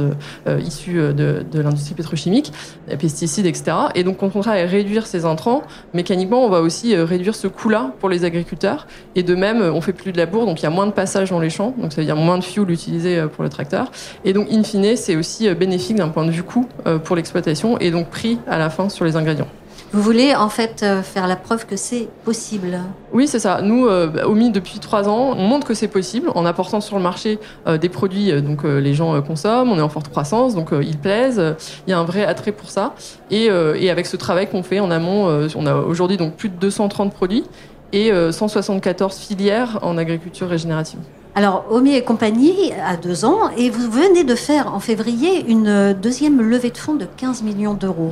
issues 0.60 1.14
de, 1.14 1.46
de 1.50 1.60
l'industrie 1.60 1.96
pétrochimique, 1.96 2.52
pesticides, 3.00 3.46
etc. 3.46 3.78
Et 3.96 4.04
donc, 4.04 4.18
quand 4.18 4.36
on 4.36 4.42
travaille 4.42 4.62
à 4.62 4.68
réduire 4.68 5.08
ces 5.08 5.26
intrants, 5.26 5.64
mécaniquement, 5.94 6.46
on 6.46 6.50
va 6.50 6.62
aussi 6.62 6.96
réduire 6.96 7.36
ce 7.36 7.48
coût-là 7.48 7.94
pour 8.00 8.10
les 8.10 8.26
agriculteurs. 8.26 8.88
Et 9.16 9.24
de 9.24 9.36
même, 9.36 9.62
on 9.62 9.82
fait 9.82 9.94
plus 9.94 10.12
de 10.12 10.18
labour, 10.18 10.46
donc 10.46 10.60
il 10.62 10.64
y 10.64 10.68
a 10.68 10.72
moins 10.72 10.88
de 10.88 10.92
passage 10.92 11.32
dans 11.32 11.40
les 11.40 11.50
champs, 11.50 11.74
donc 11.78 11.94
ça 11.94 12.02
veut 12.02 12.06
dire 12.06 12.16
moins 12.16 12.38
de 12.38 12.44
fuel 12.44 12.70
utilisé 12.70 13.24
pour 13.34 13.44
le 13.44 13.50
tracteur. 13.50 13.92
Et 14.26 14.34
donc, 14.34 14.48
in 14.52 14.64
fine, 14.64 14.96
c'est 14.96 15.16
aussi 15.16 15.48
euh, 15.48 15.56
bénéfique 15.56 15.98
d'un 15.98 16.10
point 16.10 16.26
de 16.26 16.32
vue 16.32 16.44
coût 16.44 16.68
euh, 16.86 16.98
pour 16.98 17.16
l'exploitation 17.16 17.78
et 17.80 17.92
donc 17.92 18.10
prix 18.10 18.40
à 18.48 18.58
la 18.58 18.70
fin 18.70 18.90
sur 18.90 19.06
les 19.06 19.16
ingrédients. 19.16 19.48
Vous 19.94 20.02
voulez 20.02 20.36
en 20.36 20.50
fait 20.50 20.84
euh, 20.84 21.02
faire 21.02 21.28
la 21.28 21.38
preuve 21.38 21.66
que 21.66 21.78
c'est 21.78 22.10
possible 22.26 22.80
Oui, 23.14 23.26
c'est 23.28 23.40
ça. 23.40 23.62
Nous, 23.62 23.88
au 23.88 24.36
MI, 24.36 24.52
depuis 24.52 24.80
trois 24.80 25.08
ans, 25.08 25.34
on 25.38 25.48
montre 25.48 25.66
que 25.66 25.74
c'est 25.74 25.88
possible 25.88 26.30
en 26.36 26.46
apportant 26.46 26.82
sur 26.82 26.98
le 26.98 27.04
marché 27.04 27.40
des 27.80 27.88
produits 27.88 28.42
donc 28.42 28.64
les 28.64 28.94
gens 28.94 29.22
consomment. 29.22 29.72
On 29.72 29.78
est 29.78 29.82
en 29.82 29.88
forte 29.88 30.10
croissance, 30.10 30.56
donc 30.56 30.70
ils 30.82 30.98
plaisent. 30.98 31.42
Il 31.88 31.92
y 31.92 31.94
a 31.94 32.00
un 32.00 32.04
vrai 32.04 32.26
attrait 32.26 32.52
pour 32.52 32.70
ça. 32.70 32.96
Et, 33.32 33.46
et 33.46 33.90
avec 33.90 34.08
ce 34.08 34.18
travail 34.18 34.50
qu'on 34.50 34.62
fait 34.62 34.82
en 34.82 34.92
amont, 34.92 35.48
on 35.56 35.66
a 35.66 35.76
aujourd'hui 35.76 36.18
donc 36.18 36.36
plus 36.36 36.50
de 36.50 36.56
230 36.56 37.14
produits 37.14 37.46
et 37.94 38.12
174 38.32 39.16
filières 39.16 39.80
en 39.84 39.98
agriculture 39.98 40.50
régénérative. 40.50 41.00
Alors, 41.38 41.66
Omi 41.70 41.94
et 41.94 42.02
compagnie 42.02 42.72
a 42.84 42.98
deux 42.98 43.24
ans 43.24 43.52
et 43.56 43.70
vous 43.70 43.92
venez 43.92 44.24
de 44.24 44.34
faire 44.34 44.74
en 44.74 44.80
février 44.80 45.48
une 45.48 45.94
deuxième 45.94 46.42
levée 46.42 46.72
de 46.72 46.78
fonds 46.78 46.96
de 46.96 47.06
15 47.06 47.44
millions 47.44 47.76
d'euros. 47.76 48.12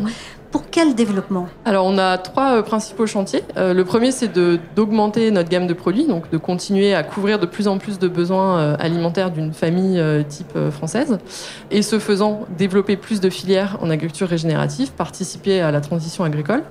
Pour 0.51 0.69
quel 0.69 0.93
développement? 0.93 1.47
Alors, 1.65 1.87
on 1.87 1.97
a 1.97 2.19
trois 2.19 2.57
euh, 2.57 2.61
principaux 2.61 3.07
chantiers. 3.07 3.41
Euh, 3.57 3.73
le 3.73 3.83
premier, 3.83 4.11
c'est 4.11 4.31
d'augmenter 4.75 5.31
notre 5.31 5.49
gamme 5.49 5.65
de 5.65 5.73
produits, 5.73 6.05
donc 6.05 6.29
de 6.29 6.37
continuer 6.37 6.93
à 6.93 7.01
couvrir 7.01 7.39
de 7.39 7.47
plus 7.47 7.67
en 7.67 7.79
plus 7.79 7.97
de 7.97 8.07
besoins 8.07 8.59
euh, 8.59 8.75
alimentaires 8.77 9.31
d'une 9.31 9.53
famille 9.53 9.99
type 10.29 10.55
française. 10.69 11.17
Et 11.71 11.81
ce 11.81 11.97
faisant, 11.97 12.41
développer 12.59 12.95
plus 12.95 13.21
de 13.21 13.31
filières 13.31 13.79
en 13.81 13.89
agriculture 13.89 14.27
régénérative, 14.27 14.91
participer 14.91 15.61
à 15.61 15.71
la 15.71 15.81
transition 15.81 16.23
agricole. 16.25 16.61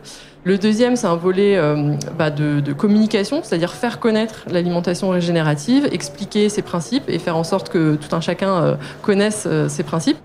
Le 0.45 0.59
deuxième, 0.59 0.95
c'est 0.95 1.07
un 1.07 1.17
volet 1.17 1.57
euh, 1.57 1.95
bah, 2.19 2.31
de, 2.31 2.73
communication, 2.75 3.41
c'est-à-dire 3.43 3.73
faire 3.73 3.99
connaître 3.99 4.45
l'alimentation 4.51 5.09
régénérative, 5.09 5.89
expliquer 5.91 6.51
ses 6.51 6.61
principes 6.61 7.05
et 7.09 7.19
faire 7.19 7.39
en 7.39 7.45
sorte 7.45 7.71
que 7.71 7.95
tout 7.95 8.15
un 8.15 8.21
chacun 8.21 8.63
euh, 8.63 8.75
connaisse 9.01 9.45
euh, 9.47 9.71
ses 9.71 9.85
principes. 9.85 10.19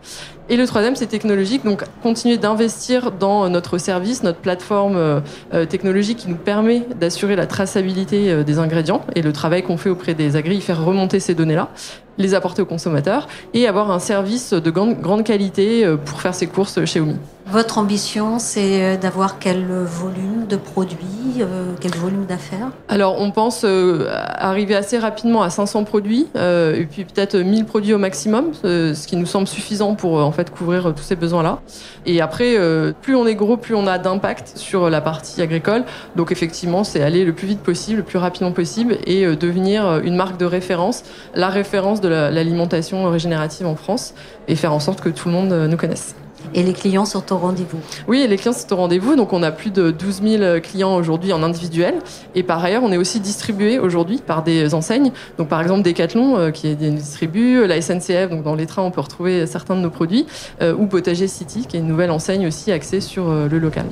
Et 0.49 0.57
le 0.57 0.65
troisième, 0.65 0.95
c'est 0.95 1.05
technologique, 1.05 1.63
donc 1.63 1.83
continuer 2.01 2.37
d'investir 2.37 3.11
dans 3.11 3.47
notre 3.49 3.77
service, 3.77 4.23
notre 4.23 4.39
plateforme 4.39 5.21
technologique 5.69 6.17
qui 6.17 6.29
nous 6.29 6.35
permet 6.35 6.81
d'assurer 6.99 7.35
la 7.35 7.45
traçabilité 7.45 8.43
des 8.43 8.59
ingrédients 8.59 9.05
et 9.15 9.21
le 9.21 9.31
travail 9.31 9.61
qu'on 9.61 9.77
fait 9.77 9.89
auprès 9.89 10.15
des 10.15 10.35
agris, 10.35 10.61
faire 10.61 10.83
remonter 10.83 11.19
ces 11.19 11.35
données-là 11.35 11.69
les 12.17 12.33
apporter 12.33 12.61
aux 12.61 12.65
consommateurs 12.65 13.29
et 13.53 13.65
avoir 13.65 13.91
un 13.91 13.99
service 13.99 14.51
de 14.51 14.69
grande 14.69 15.23
qualité 15.23 15.89
pour 16.03 16.19
faire 16.19 16.35
ses 16.35 16.47
courses 16.47 16.83
chez 16.83 16.99
Omi. 16.99 17.15
Votre 17.51 17.79
ambition, 17.79 18.37
c'est 18.37 18.83
euh, 18.83 18.95
d'avoir 18.95 19.39
quel 19.39 19.65
volume 19.65 20.45
de 20.47 20.55
produits, 20.55 21.39
euh, 21.39 21.73
quel 21.81 21.95
volume 21.95 22.25
d'affaires? 22.25 22.69
Alors, 22.87 23.19
on 23.19 23.31
pense 23.31 23.63
euh, 23.63 24.07
arriver 24.11 24.75
assez 24.75 24.99
rapidement 24.99 25.41
à 25.41 25.49
500 25.49 25.83
produits, 25.83 26.27
et 26.35 26.87
puis 26.89 27.05
peut-être 27.05 27.35
1000 27.35 27.65
produits 27.65 27.93
au 27.93 27.97
maximum, 27.97 28.51
ce 28.63 29.07
qui 29.07 29.15
nous 29.15 29.25
semble 29.25 29.47
suffisant 29.47 29.95
pour 29.95 30.23
en 30.23 30.31
fait 30.39 30.49
couvrir 30.51 30.93
tous 30.95 31.03
ces 31.03 31.15
besoins-là. 31.15 31.59
Et 32.05 32.21
après, 32.21 32.55
plus 33.01 33.15
on 33.15 33.27
est 33.27 33.35
gros, 33.35 33.57
plus 33.57 33.75
on 33.75 33.87
a 33.87 33.97
d'impact 33.97 34.53
sur 34.55 34.89
la 34.89 35.01
partie 35.01 35.41
agricole. 35.41 35.83
Donc, 36.15 36.31
effectivement, 36.31 36.83
c'est 36.83 37.01
aller 37.01 37.25
le 37.25 37.33
plus 37.33 37.47
vite 37.47 37.59
possible, 37.59 37.97
le 37.97 38.03
plus 38.03 38.17
rapidement 38.17 38.51
possible, 38.51 38.97
et 39.05 39.25
devenir 39.35 39.99
une 40.03 40.15
marque 40.15 40.37
de 40.37 40.45
référence, 40.45 41.03
la 41.35 41.49
référence 41.49 41.99
de 42.01 42.07
l'alimentation 42.07 43.09
régénérative 43.09 43.67
en 43.67 43.75
France, 43.75 44.13
et 44.47 44.55
faire 44.55 44.73
en 44.73 44.79
sorte 44.79 45.01
que 45.01 45.09
tout 45.09 45.27
le 45.27 45.33
monde 45.33 45.51
nous 45.69 45.77
connaisse. 45.77 46.15
Et 46.53 46.63
les 46.63 46.73
clients 46.73 47.05
sont 47.05 47.31
au 47.31 47.37
rendez-vous 47.37 47.79
Oui, 48.07 48.25
les 48.27 48.37
clients 48.37 48.53
sont 48.53 48.73
au 48.73 48.77
rendez-vous. 48.77 49.15
Donc, 49.15 49.33
on 49.33 49.43
a 49.43 49.51
plus 49.51 49.71
de 49.71 49.91
12 49.91 50.21
000 50.23 50.59
clients 50.61 50.95
aujourd'hui 50.95 51.33
en 51.33 51.43
individuel. 51.43 51.95
Et 52.35 52.43
par 52.43 52.63
ailleurs, 52.63 52.83
on 52.83 52.91
est 52.91 52.97
aussi 52.97 53.19
distribué 53.19 53.79
aujourd'hui 53.79 54.21
par 54.25 54.43
des 54.43 54.73
enseignes. 54.73 55.11
Donc, 55.37 55.47
par 55.47 55.61
exemple, 55.61 55.83
Decathlon, 55.83 56.37
euh, 56.37 56.51
qui 56.51 56.67
est 56.67 56.75
distribue, 56.75 57.65
la 57.67 57.81
SNCF, 57.81 58.29
donc 58.29 58.43
dans 58.43 58.55
les 58.55 58.65
trains, 58.65 58.83
on 58.83 58.91
peut 58.91 59.01
retrouver 59.01 59.45
certains 59.45 59.75
de 59.75 59.81
nos 59.81 59.89
produits, 59.89 60.25
euh, 60.61 60.75
ou 60.75 60.87
Potager 60.87 61.27
City, 61.27 61.65
qui 61.67 61.77
est 61.77 61.79
une 61.79 61.87
nouvelle 61.87 62.11
enseigne 62.11 62.47
aussi 62.47 62.71
axée 62.71 63.01
sur 63.01 63.29
euh, 63.29 63.47
le 63.47 63.59
local. 63.59 63.85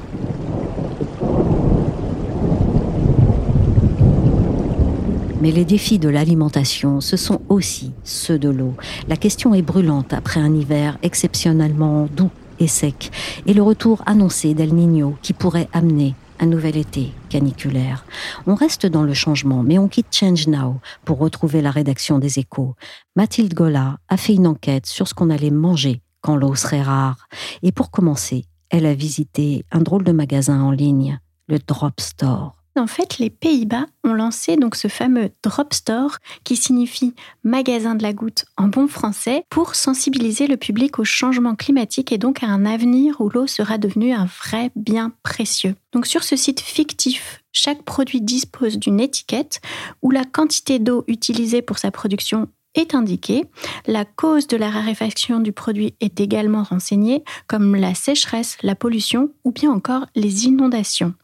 Mais 5.40 5.52
les 5.52 5.66
défis 5.66 6.00
de 6.00 6.10
l'alimentation, 6.10 7.00
ce 7.00 7.16
sont 7.16 7.42
aussi 7.48 7.92
ceux 8.04 8.40
de 8.40 8.50
l'eau. 8.50 8.74
La 9.08 9.16
question 9.16 9.54
est 9.54 9.62
brûlante 9.62 10.12
après 10.14 10.40
un 10.40 10.54
hiver 10.54 10.98
exceptionnellement 11.04 12.08
doux 12.12 12.32
et 12.60 12.68
sec, 12.68 13.12
et 13.46 13.54
le 13.54 13.62
retour 13.62 14.02
annoncé 14.06 14.54
d'El 14.54 14.74
Niño 14.74 15.16
qui 15.22 15.34
pourrait 15.34 15.70
amener 15.74 16.16
un 16.40 16.46
nouvel 16.46 16.78
été 16.78 17.12
caniculaire. 17.30 18.06
On 18.46 18.56
reste 18.56 18.86
dans 18.86 19.04
le 19.04 19.14
changement, 19.14 19.64
mais 19.64 19.80
on 19.80 19.88
quitte 19.88 20.14
Change 20.16 20.48
Now 20.48 20.80
pour 21.06 21.18
retrouver 21.18 21.62
la 21.62 21.72
rédaction 21.72 22.20
des 22.20 22.40
échos. 22.40 22.76
Mathilde 23.16 23.54
Gola 23.54 23.98
a 24.08 24.18
fait 24.18 24.36
une 24.36 24.48
enquête 24.48 24.86
sur 24.86 25.08
ce 25.08 25.14
qu'on 25.14 25.30
allait 25.30 25.52
manger 25.52 26.02
quand 26.22 26.36
l'eau 26.36 26.56
serait 26.56 26.82
rare. 26.82 27.28
Et 27.64 27.72
pour 27.72 27.92
commencer, 27.92 28.46
elle 28.70 28.86
a 28.86 28.94
visité 28.94 29.66
un 29.72 29.82
drôle 29.82 30.04
de 30.04 30.12
magasin 30.12 30.62
en 30.62 30.72
ligne, 30.72 31.20
le 31.48 31.60
Drop 31.60 32.00
Store. 32.00 32.57
En 32.78 32.86
fait, 32.86 33.18
les 33.18 33.32
Pays-Bas 33.32 33.88
ont 34.04 34.14
lancé 34.14 34.56
ce 34.76 34.88
fameux 34.88 35.32
drop 35.42 35.74
store 35.74 36.18
qui 36.44 36.56
signifie 36.56 37.16
magasin 37.44 37.96
de 37.96 38.04
la 38.04 38.14
goutte 38.14 38.46
en 38.56 38.68
bon 38.68 38.88
français 38.88 39.44
pour 39.50 39.74
sensibiliser 39.74 40.46
le 40.46 40.58
public 40.58 41.00
au 41.00 41.04
changement 41.04 41.56
climatique 41.56 42.12
et 42.12 42.20
donc 42.20 42.44
à 42.44 42.48
un 42.48 42.66
avenir 42.66 43.20
où 43.20 43.30
l'eau 43.30 43.48
sera 43.48 43.80
devenue 43.80 44.14
un 44.14 44.26
vrai 44.26 44.70
bien 44.76 45.12
précieux. 45.24 45.76
Donc 45.92 46.06
sur 46.06 46.24
ce 46.24 46.36
site 46.36 46.60
fictif, 46.60 47.42
chaque 47.52 47.82
produit 47.84 48.22
dispose 48.22 48.78
d'une 48.78 49.00
étiquette 49.00 49.60
où 50.04 50.12
la 50.12 50.24
quantité 50.24 50.78
d'eau 50.78 51.04
utilisée 51.08 51.64
pour 51.64 51.80
sa 51.80 51.90
production 51.90 52.48
est 52.76 52.94
indiquée. 52.94 53.46
La 53.88 54.06
cause 54.06 54.46
de 54.48 54.58
la 54.58 54.70
raréfaction 54.70 55.40
du 55.40 55.52
produit 55.52 55.96
est 56.00 56.20
également 56.20 56.64
renseignée, 56.64 57.24
comme 57.48 57.76
la 57.76 57.96
sécheresse, 57.96 58.58
la 58.62 58.76
pollution 58.76 59.32
ou 59.44 59.52
bien 59.52 59.72
encore 59.72 60.06
les 60.16 60.46
inondations. 60.46 61.16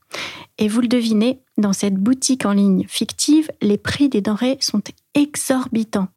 Et 0.58 0.67
vous 0.67 0.82
le 0.82 0.88
devinez, 0.88 1.41
dans 1.58 1.73
cette 1.73 1.95
boutique 1.95 2.45
en 2.45 2.54
ligne 2.54 2.86
fictive, 2.88 3.49
les 3.62 3.78
prix 3.78 4.10
des 4.10 4.21
denrées 4.21 4.58
sont 4.60 4.82
exorbitants. 5.15 6.08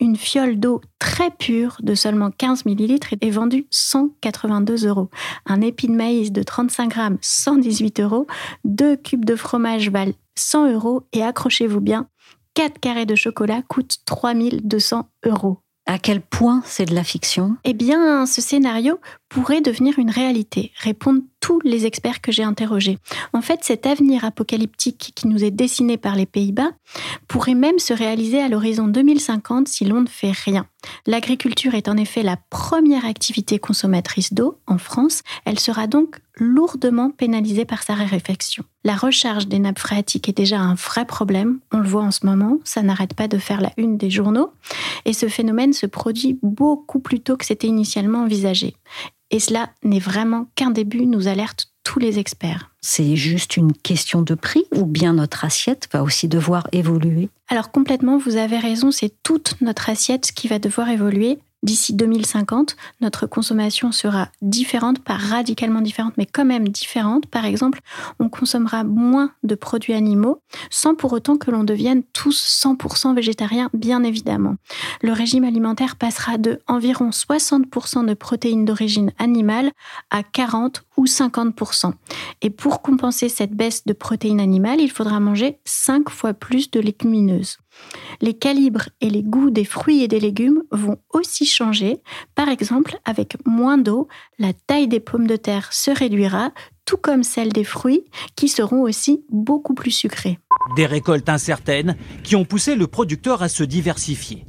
Une 0.00 0.16
fiole 0.16 0.60
d'eau 0.60 0.80
très 0.98 1.30
pure 1.30 1.78
de 1.82 1.94
seulement 1.94 2.30
15 2.30 2.66
ml 2.66 2.98
est 3.20 3.30
vendue 3.30 3.66
182 3.70 4.86
euros. 4.86 5.10
Un 5.46 5.60
épi 5.60 5.88
de 5.88 5.94
maïs 5.94 6.30
de 6.30 6.42
35 6.42 6.90
grammes, 6.90 7.18
118 7.20 8.00
euros. 8.00 8.26
Deux 8.64 8.96
cubes 8.96 9.24
de 9.24 9.36
fromage 9.36 9.90
valent 9.90 10.14
100 10.36 10.72
euros. 10.72 11.02
Et 11.12 11.22
accrochez-vous 11.22 11.80
bien, 11.80 12.08
4 12.54 12.78
carrés 12.78 13.06
de 13.06 13.14
chocolat 13.14 13.62
coûtent 13.66 13.98
3200 14.04 15.08
euros. 15.24 15.58
À 15.88 15.98
quel 15.98 16.20
point 16.20 16.62
c'est 16.64 16.84
de 16.84 16.94
la 16.96 17.04
fiction? 17.04 17.56
Eh 17.62 17.72
bien, 17.72 18.26
ce 18.26 18.40
scénario 18.40 18.98
pourrait 19.28 19.60
devenir 19.60 19.98
une 19.98 20.10
réalité, 20.10 20.72
répondent 20.76 21.22
tous 21.40 21.60
les 21.64 21.86
experts 21.86 22.20
que 22.20 22.32
j'ai 22.32 22.42
interrogés. 22.42 22.98
En 23.32 23.40
fait, 23.40 23.60
cet 23.62 23.86
avenir 23.86 24.24
apocalyptique 24.24 25.12
qui 25.14 25.28
nous 25.28 25.44
est 25.44 25.50
dessiné 25.50 25.96
par 25.96 26.16
les 26.16 26.26
Pays-Bas 26.26 26.72
pourrait 27.28 27.54
même 27.54 27.78
se 27.78 27.92
réaliser 27.92 28.40
à 28.40 28.48
l'horizon 28.48 28.88
2050 28.88 29.68
si 29.68 29.84
l'on 29.84 30.00
ne 30.00 30.08
fait 30.08 30.32
rien. 30.32 30.66
L'agriculture 31.06 31.74
est 31.74 31.88
en 31.88 31.96
effet 31.96 32.22
la 32.22 32.36
première 32.50 33.04
activité 33.04 33.58
consommatrice 33.58 34.32
d'eau 34.32 34.58
en 34.66 34.78
France. 34.78 35.22
Elle 35.44 35.58
sera 35.58 35.86
donc 35.86 36.16
lourdement 36.36 37.10
pénalisée 37.10 37.64
par 37.64 37.82
sa 37.82 37.94
raréfaction. 37.94 38.64
La 38.84 38.96
recharge 38.96 39.46
des 39.46 39.58
nappes 39.58 39.78
phréatiques 39.78 40.28
est 40.28 40.36
déjà 40.36 40.58
un 40.58 40.74
vrai 40.74 41.04
problème. 41.04 41.60
On 41.72 41.78
le 41.78 41.88
voit 41.88 42.02
en 42.02 42.10
ce 42.10 42.26
moment, 42.26 42.58
ça 42.64 42.82
n'arrête 42.82 43.14
pas 43.14 43.28
de 43.28 43.38
faire 43.38 43.60
la 43.60 43.72
une 43.76 43.96
des 43.96 44.10
journaux. 44.10 44.50
Et 45.04 45.12
ce 45.12 45.28
phénomène 45.28 45.72
se 45.72 45.86
produit 45.86 46.38
beaucoup 46.42 47.00
plus 47.00 47.20
tôt 47.20 47.36
que 47.36 47.44
c'était 47.44 47.68
initialement 47.68 48.22
envisagé. 48.22 48.74
Et 49.30 49.40
cela 49.40 49.70
n'est 49.82 49.98
vraiment 49.98 50.48
qu'un 50.54 50.70
début, 50.70 51.06
nous 51.06 51.28
alertent 51.28 51.68
tous 51.82 51.98
les 51.98 52.18
experts. 52.18 52.70
C'est 52.80 53.16
juste 53.16 53.56
une 53.56 53.72
question 53.72 54.22
de 54.22 54.34
prix 54.34 54.64
ou 54.74 54.86
bien 54.86 55.12
notre 55.12 55.44
assiette 55.44 55.88
va 55.92 56.02
aussi 56.02 56.28
devoir 56.28 56.66
évoluer? 56.72 57.28
Alors 57.48 57.70
complètement, 57.70 58.18
vous 58.18 58.36
avez 58.36 58.58
raison, 58.58 58.90
c'est 58.90 59.12
toute 59.22 59.60
notre 59.60 59.88
assiette 59.88 60.32
qui 60.32 60.48
va 60.48 60.58
devoir 60.58 60.88
évoluer. 60.88 61.38
D'ici 61.62 61.94
2050, 61.94 62.76
notre 63.00 63.26
consommation 63.26 63.90
sera 63.90 64.28
différente, 64.42 65.00
pas 65.00 65.16
radicalement 65.16 65.80
différente, 65.80 66.14
mais 66.18 66.26
quand 66.26 66.44
même 66.44 66.68
différente. 66.68 67.26
Par 67.26 67.44
exemple, 67.44 67.80
on 68.20 68.28
consommera 68.28 68.84
moins 68.84 69.32
de 69.42 69.54
produits 69.54 69.94
animaux, 69.94 70.42
sans 70.70 70.94
pour 70.94 71.12
autant 71.12 71.36
que 71.38 71.50
l'on 71.50 71.64
devienne 71.64 72.02
tous 72.12 72.62
100% 72.62 73.14
végétariens, 73.14 73.70
bien 73.72 74.02
évidemment. 74.04 74.56
Le 75.02 75.12
régime 75.12 75.44
alimentaire 75.44 75.96
passera 75.96 76.36
de 76.36 76.60
environ 76.68 77.10
60% 77.10 78.06
de 78.06 78.14
protéines 78.14 78.64
d'origine 78.64 79.12
animale 79.18 79.72
à 80.10 80.22
40 80.22 80.84
ou 80.96 81.06
50%. 81.06 81.92
Et 82.42 82.50
pour 82.50 82.82
compenser 82.82 83.28
cette 83.28 83.54
baisse 83.54 83.84
de 83.86 83.92
protéines 83.92 84.40
animales, 84.40 84.80
il 84.80 84.90
faudra 84.90 85.20
manger 85.20 85.58
5 85.64 86.10
fois 86.10 86.34
plus 86.34 86.70
de 86.70 86.80
légumineuses. 86.80 87.58
Les 88.20 88.34
calibres 88.34 88.88
et 89.00 89.10
les 89.10 89.22
goûts 89.22 89.50
des 89.50 89.64
fruits 89.64 90.02
et 90.02 90.08
des 90.08 90.20
légumes 90.20 90.62
vont 90.70 90.98
aussi 91.12 91.44
changer. 91.44 91.98
Par 92.34 92.48
exemple, 92.48 92.98
avec 93.04 93.36
moins 93.46 93.78
d'eau, 93.78 94.08
la 94.38 94.52
taille 94.52 94.88
des 94.88 95.00
pommes 95.00 95.26
de 95.26 95.36
terre 95.36 95.72
se 95.72 95.90
réduira, 95.90 96.52
tout 96.84 96.96
comme 96.96 97.22
celle 97.22 97.52
des 97.52 97.64
fruits, 97.64 98.04
qui 98.36 98.48
seront 98.48 98.82
aussi 98.82 99.24
beaucoup 99.30 99.74
plus 99.74 99.90
sucrés. 99.90 100.38
Des 100.76 100.86
récoltes 100.86 101.28
incertaines 101.28 101.96
qui 102.22 102.36
ont 102.36 102.44
poussé 102.44 102.74
le 102.74 102.86
producteur 102.86 103.42
à 103.42 103.48
se 103.48 103.64
diversifier. 103.64 104.46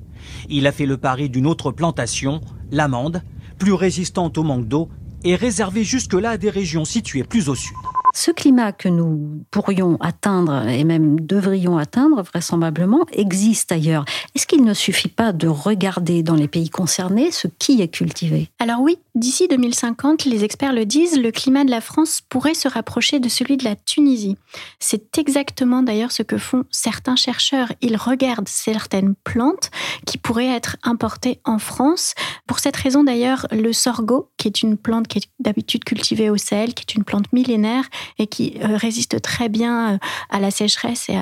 Il 0.50 0.68
a 0.68 0.72
fait 0.72 0.86
le 0.86 0.98
pari 0.98 1.30
d'une 1.30 1.48
autre 1.48 1.72
plantation, 1.72 2.42
l'amande, 2.72 3.22
plus 3.60 3.74
résistante 3.74 4.38
au 4.38 4.44
manque 4.44 4.68
d'eau 4.68 4.90
et 5.24 5.36
réservée 5.36 5.84
jusque-là 5.84 6.32
à 6.32 6.38
des 6.38 6.50
régions 6.50 6.86
situées 6.86 7.24
plus 7.24 7.50
au 7.50 7.56
sud. 7.56 7.76
Ce 8.14 8.32
climat 8.32 8.72
que 8.72 8.90
nous 8.90 9.44
pourrions 9.52 9.98
atteindre 10.00 10.68
et 10.68 10.84
même 10.84 11.20
devrions 11.20 11.78
atteindre 11.78 12.24
vraisemblablement 12.24 13.06
existe 13.12 13.72
ailleurs. 13.72 14.06
Est-ce 14.36 14.48
qu'il 14.48 14.64
ne 14.64 14.74
suffit 14.74 15.08
pas 15.08 15.34
de 15.34 15.48
regarder 15.48 16.24
dans 16.24 16.36
les 16.36 16.48
pays 16.48 16.70
concernés 16.70 17.32
ce 17.32 17.48
qui 17.48 17.82
est 17.82 17.88
cultivé? 17.88 18.50
Alors 18.60 18.82
oui, 18.82 18.98
d'ici 19.16 19.48
2050, 19.48 20.26
les 20.26 20.44
experts 20.44 20.74
le 20.74 20.86
disent, 20.86 21.20
le 21.20 21.32
climat 21.32 21.64
de 21.64 21.72
la 21.72 21.82
France 21.82 22.22
pourrait 22.28 22.54
se 22.54 22.68
rapprocher 22.68 23.20
de 23.20 23.30
celui 23.30 23.58
de 23.58 23.64
la 23.64 23.76
Tunisie. 23.76 24.38
C'est 24.80 25.18
exactement 25.18 25.84
d'ailleurs 25.84 26.12
ce 26.12 26.24
que 26.24 26.38
font 26.38 26.64
certains 26.72 27.16
chercheurs. 27.16 27.72
Ils 27.82 27.98
regardent 27.98 28.50
certaines 28.50 29.16
plantes 29.24 29.70
qui 30.06 30.18
pourraient 30.18 30.56
être 30.56 30.78
importées 30.84 31.40
en 31.46 31.60
France. 31.60 32.14
Pour 32.48 32.60
cette 32.60 32.76
raison 32.76 33.04
d'ailleurs, 33.04 33.48
le 33.52 33.74
sorgho, 33.74 34.30
qui 34.38 34.48
est 34.48 34.64
une 34.64 34.78
plante 34.78 35.08
qui 35.08 35.20
est 35.20 35.30
d'habitude 35.40 35.84
cultivée 35.84 36.30
au 36.30 36.38
Sahel, 36.38 36.74
qui 36.74 36.84
est 36.88 36.96
une 36.96 37.04
plante 37.04 37.32
millénaire, 37.34 37.84
et 38.20 38.28
qui 38.28 38.58
euh, 38.62 38.78
résiste 38.78 39.22
très 39.22 39.50
bien 39.50 39.94
euh, 39.94 39.98
à 40.30 40.40
la 40.40 40.52
sécheresse 40.52 41.10
et 41.10 41.18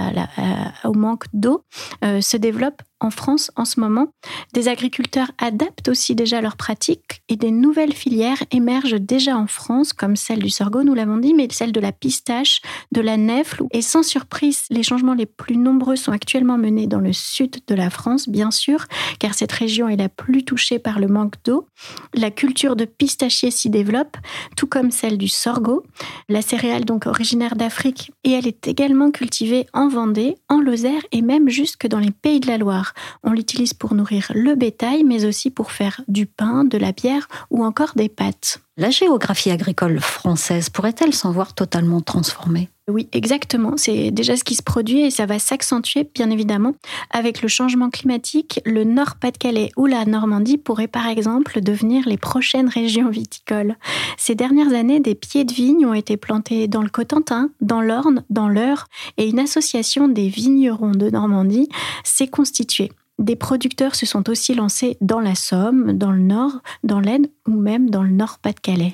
au 0.84 0.93
manque 0.93 1.26
d'eau, 1.34 1.63
euh, 2.04 2.21
se 2.21 2.38
développe 2.38 2.82
en 2.99 3.10
France 3.10 3.51
en 3.55 3.65
ce 3.65 3.79
moment. 3.79 4.08
Des 4.53 4.67
agriculteurs 4.67 5.31
adaptent 5.38 5.89
aussi 5.89 6.15
déjà 6.15 6.41
leurs 6.41 6.58
pratiques 6.58 7.21
et 7.29 7.36
des 7.36 7.51
nouvelles 7.51 7.93
filières 7.93 8.43
émergent 8.51 8.99
déjà 8.99 9.38
en 9.38 9.47
France, 9.47 9.93
comme 9.93 10.15
celle 10.15 10.39
du 10.39 10.49
sorgho, 10.49 10.84
nous 10.84 10.93
l'avons 10.93 11.17
dit, 11.17 11.34
mais 11.34 11.47
celle 11.51 11.71
de 11.71 11.79
la 11.79 11.91
pistache, 11.91 12.62
de 12.91 13.01
la 13.01 13.17
nèfle. 13.17 13.63
Et 13.71 13.81
sans 13.81 14.03
surprise, 14.03 14.63
les 14.69 14.84
changements 14.84 15.13
les 15.13 15.25
plus 15.25 15.58
nombreux 15.58 15.95
sont 15.95 16.12
actuellement 16.12 16.58
menés 16.58 16.88
dans 16.88 16.99
le 16.99 17.13
sud 17.13 17.58
de 17.67 17.75
la 17.75 17.89
France, 17.89 18.29
bien 18.29 18.51
sûr, 18.51 18.86
car 19.19 19.34
cette 19.34 19.51
région 19.51 19.89
est 19.89 19.97
la 19.97 20.10
plus 20.10 20.43
touchée 20.43 20.79
par 20.79 20.99
le 20.99 21.08
manque 21.08 21.36
d'eau. 21.43 21.67
La 22.13 22.31
culture 22.31 22.75
de 22.75 22.86
pistachier 22.86 23.51
s'y 23.51 23.69
développe, 23.69 24.17
tout 24.55 24.67
comme 24.67 24.91
celle 24.91 25.17
du 25.17 25.27
sorgho. 25.27 25.84
La 26.29 26.41
céréale, 26.41 26.86
donc 26.86 27.05
originaire 27.05 27.55
d'Afrique, 27.55 28.12
et 28.23 28.31
elle 28.31 28.47
est 28.47 28.67
également 28.67 29.12
cultivée 29.12 29.67
en 29.73 29.88
Vendée, 29.88 30.36
en 30.49 30.60
Lozère 30.60 31.01
et 31.12 31.21
même 31.21 31.49
jusque 31.49 31.88
dans 31.88 31.99
les 31.99 32.12
pays 32.12 32.39
de 32.39 32.47
la 32.47 32.58
Loire. 32.58 32.85
On 33.24 33.32
l'utilise 33.32 33.74
pour 33.74 33.93
nourrir 33.93 34.32
le 34.34 34.56
bétail, 34.56 35.04
mais 35.04 35.26
aussi 35.26 35.50
pour 35.50 35.71
faire 35.71 36.02
du 36.08 36.26
pain, 36.26 36.63
de 36.63 36.78
la 36.78 36.91
bière 36.91 37.28
ou 37.50 37.63
encore 37.63 37.93
des 37.95 38.10
pâtes. 38.10 38.60
La 38.78 38.89
géographie 38.89 39.52
agricole 39.52 40.00
française 40.00 40.69
pourrait-elle 40.69 41.13
s'en 41.13 41.32
voir 41.32 41.54
totalement 41.54 42.02
transformée? 42.02 42.69
Oui, 42.88 43.10
exactement. 43.13 43.74
C'est 43.78 44.12
déjà 44.12 44.38
ce 44.38 44.43
qui 44.43 44.54
se 44.54 44.62
produit 44.62 45.02
et 45.02 45.10
ça 45.10 45.26
va 45.26 45.39
s'accentuer, 45.39 46.08
bien 46.13 46.30
évidemment. 46.30 46.76
Avec 47.10 47.41
le 47.41 47.48
changement 47.48 47.89
climatique, 47.89 48.62
le 48.63 48.84
Nord-Pas-de-Calais 48.84 49.71
ou 49.76 49.88
la 49.88 50.06
Normandie 50.06 50.60
pourraient 50.60 50.88
par 50.88 51.08
exemple 51.08 51.62
devenir 51.62 52.08
les 52.08 52.17
prochaines 52.17 52.69
régions 52.69 53.10
viticoles. 53.10 53.76
Ces 54.17 54.36
dernières 54.36 54.74
années, 54.74 55.00
des 55.00 55.15
pieds 55.15 55.45
de 55.45 55.54
vigne 55.54 55.88
ont 55.88 55.95
été 55.95 56.15
plantés 56.15 56.67
dans 56.67 56.84
le 56.84 56.89
Cotentin, 56.89 57.50
dans 57.60 57.82
l'Orne, 57.82 58.24
dans 58.30 58.48
l'Eure 58.48 58.86
et 59.17 59.28
une 59.28 59.39
association 59.39 60.08
des 60.08 60.30
vignerons 60.30 60.91
de 60.91 61.10
Normandie 61.10 61.69
s'est 62.04 62.28
constituée. 62.28 62.91
Des 63.17 63.36
producteurs 63.36 63.95
se 63.95 64.06
sont 64.06 64.30
aussi 64.30 64.54
lancés 64.54 64.98
dans 65.02 65.21
la 65.21 65.34
Somme, 65.34 65.98
dans 65.98 66.12
le 66.12 66.19
Nord, 66.19 66.60
dans 66.84 67.00
l'Aisne 67.00 67.30
ou 67.48 67.54
même 67.54 67.89
dans 67.89 68.04
le 68.04 68.12
Nord-Pas-de-Calais. 68.12 68.93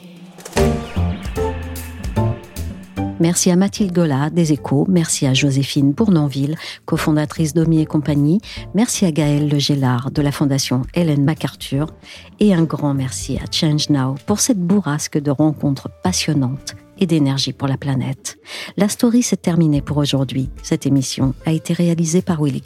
Merci 3.22 3.52
à 3.52 3.56
Mathilde 3.56 3.94
Gola 3.94 4.32
des 4.32 4.52
Échos, 4.52 4.88
merci 4.90 5.28
à 5.28 5.36
Joséphine 5.36 5.92
Bournonville, 5.92 6.58
cofondatrice 6.86 7.54
d'Omi 7.54 7.80
et 7.80 7.86
compagnie, 7.86 8.42
merci 8.74 9.06
à 9.06 9.12
Gaëlle 9.12 9.48
Legélard 9.48 10.10
de 10.10 10.24
la 10.24 10.32
Fondation 10.32 10.82
Hélène 10.96 11.24
MacArthur 11.24 11.94
et 12.40 12.56
un 12.56 12.64
grand 12.64 12.96
merci 12.96 13.38
à 13.38 13.46
Change 13.52 13.92
Now 13.92 14.16
pour 14.26 14.40
cette 14.40 14.58
bourrasque 14.60 15.20
de 15.20 15.30
rencontres 15.30 15.92
passionnantes 16.02 16.74
et 16.98 17.06
d'énergie 17.06 17.54
pour 17.54 17.68
la 17.68 17.78
planète. 17.78 18.40
La 18.76 18.90
story 18.90 19.22
s'est 19.22 19.38
terminée 19.38 19.84
pour 19.84 19.98
aujourd'hui. 19.98 20.50
Cette 20.64 20.88
émission 20.88 21.36
a 21.46 21.52
été 21.52 21.74
réalisée 21.74 22.24
par 22.24 22.42
Willy. 22.44 22.64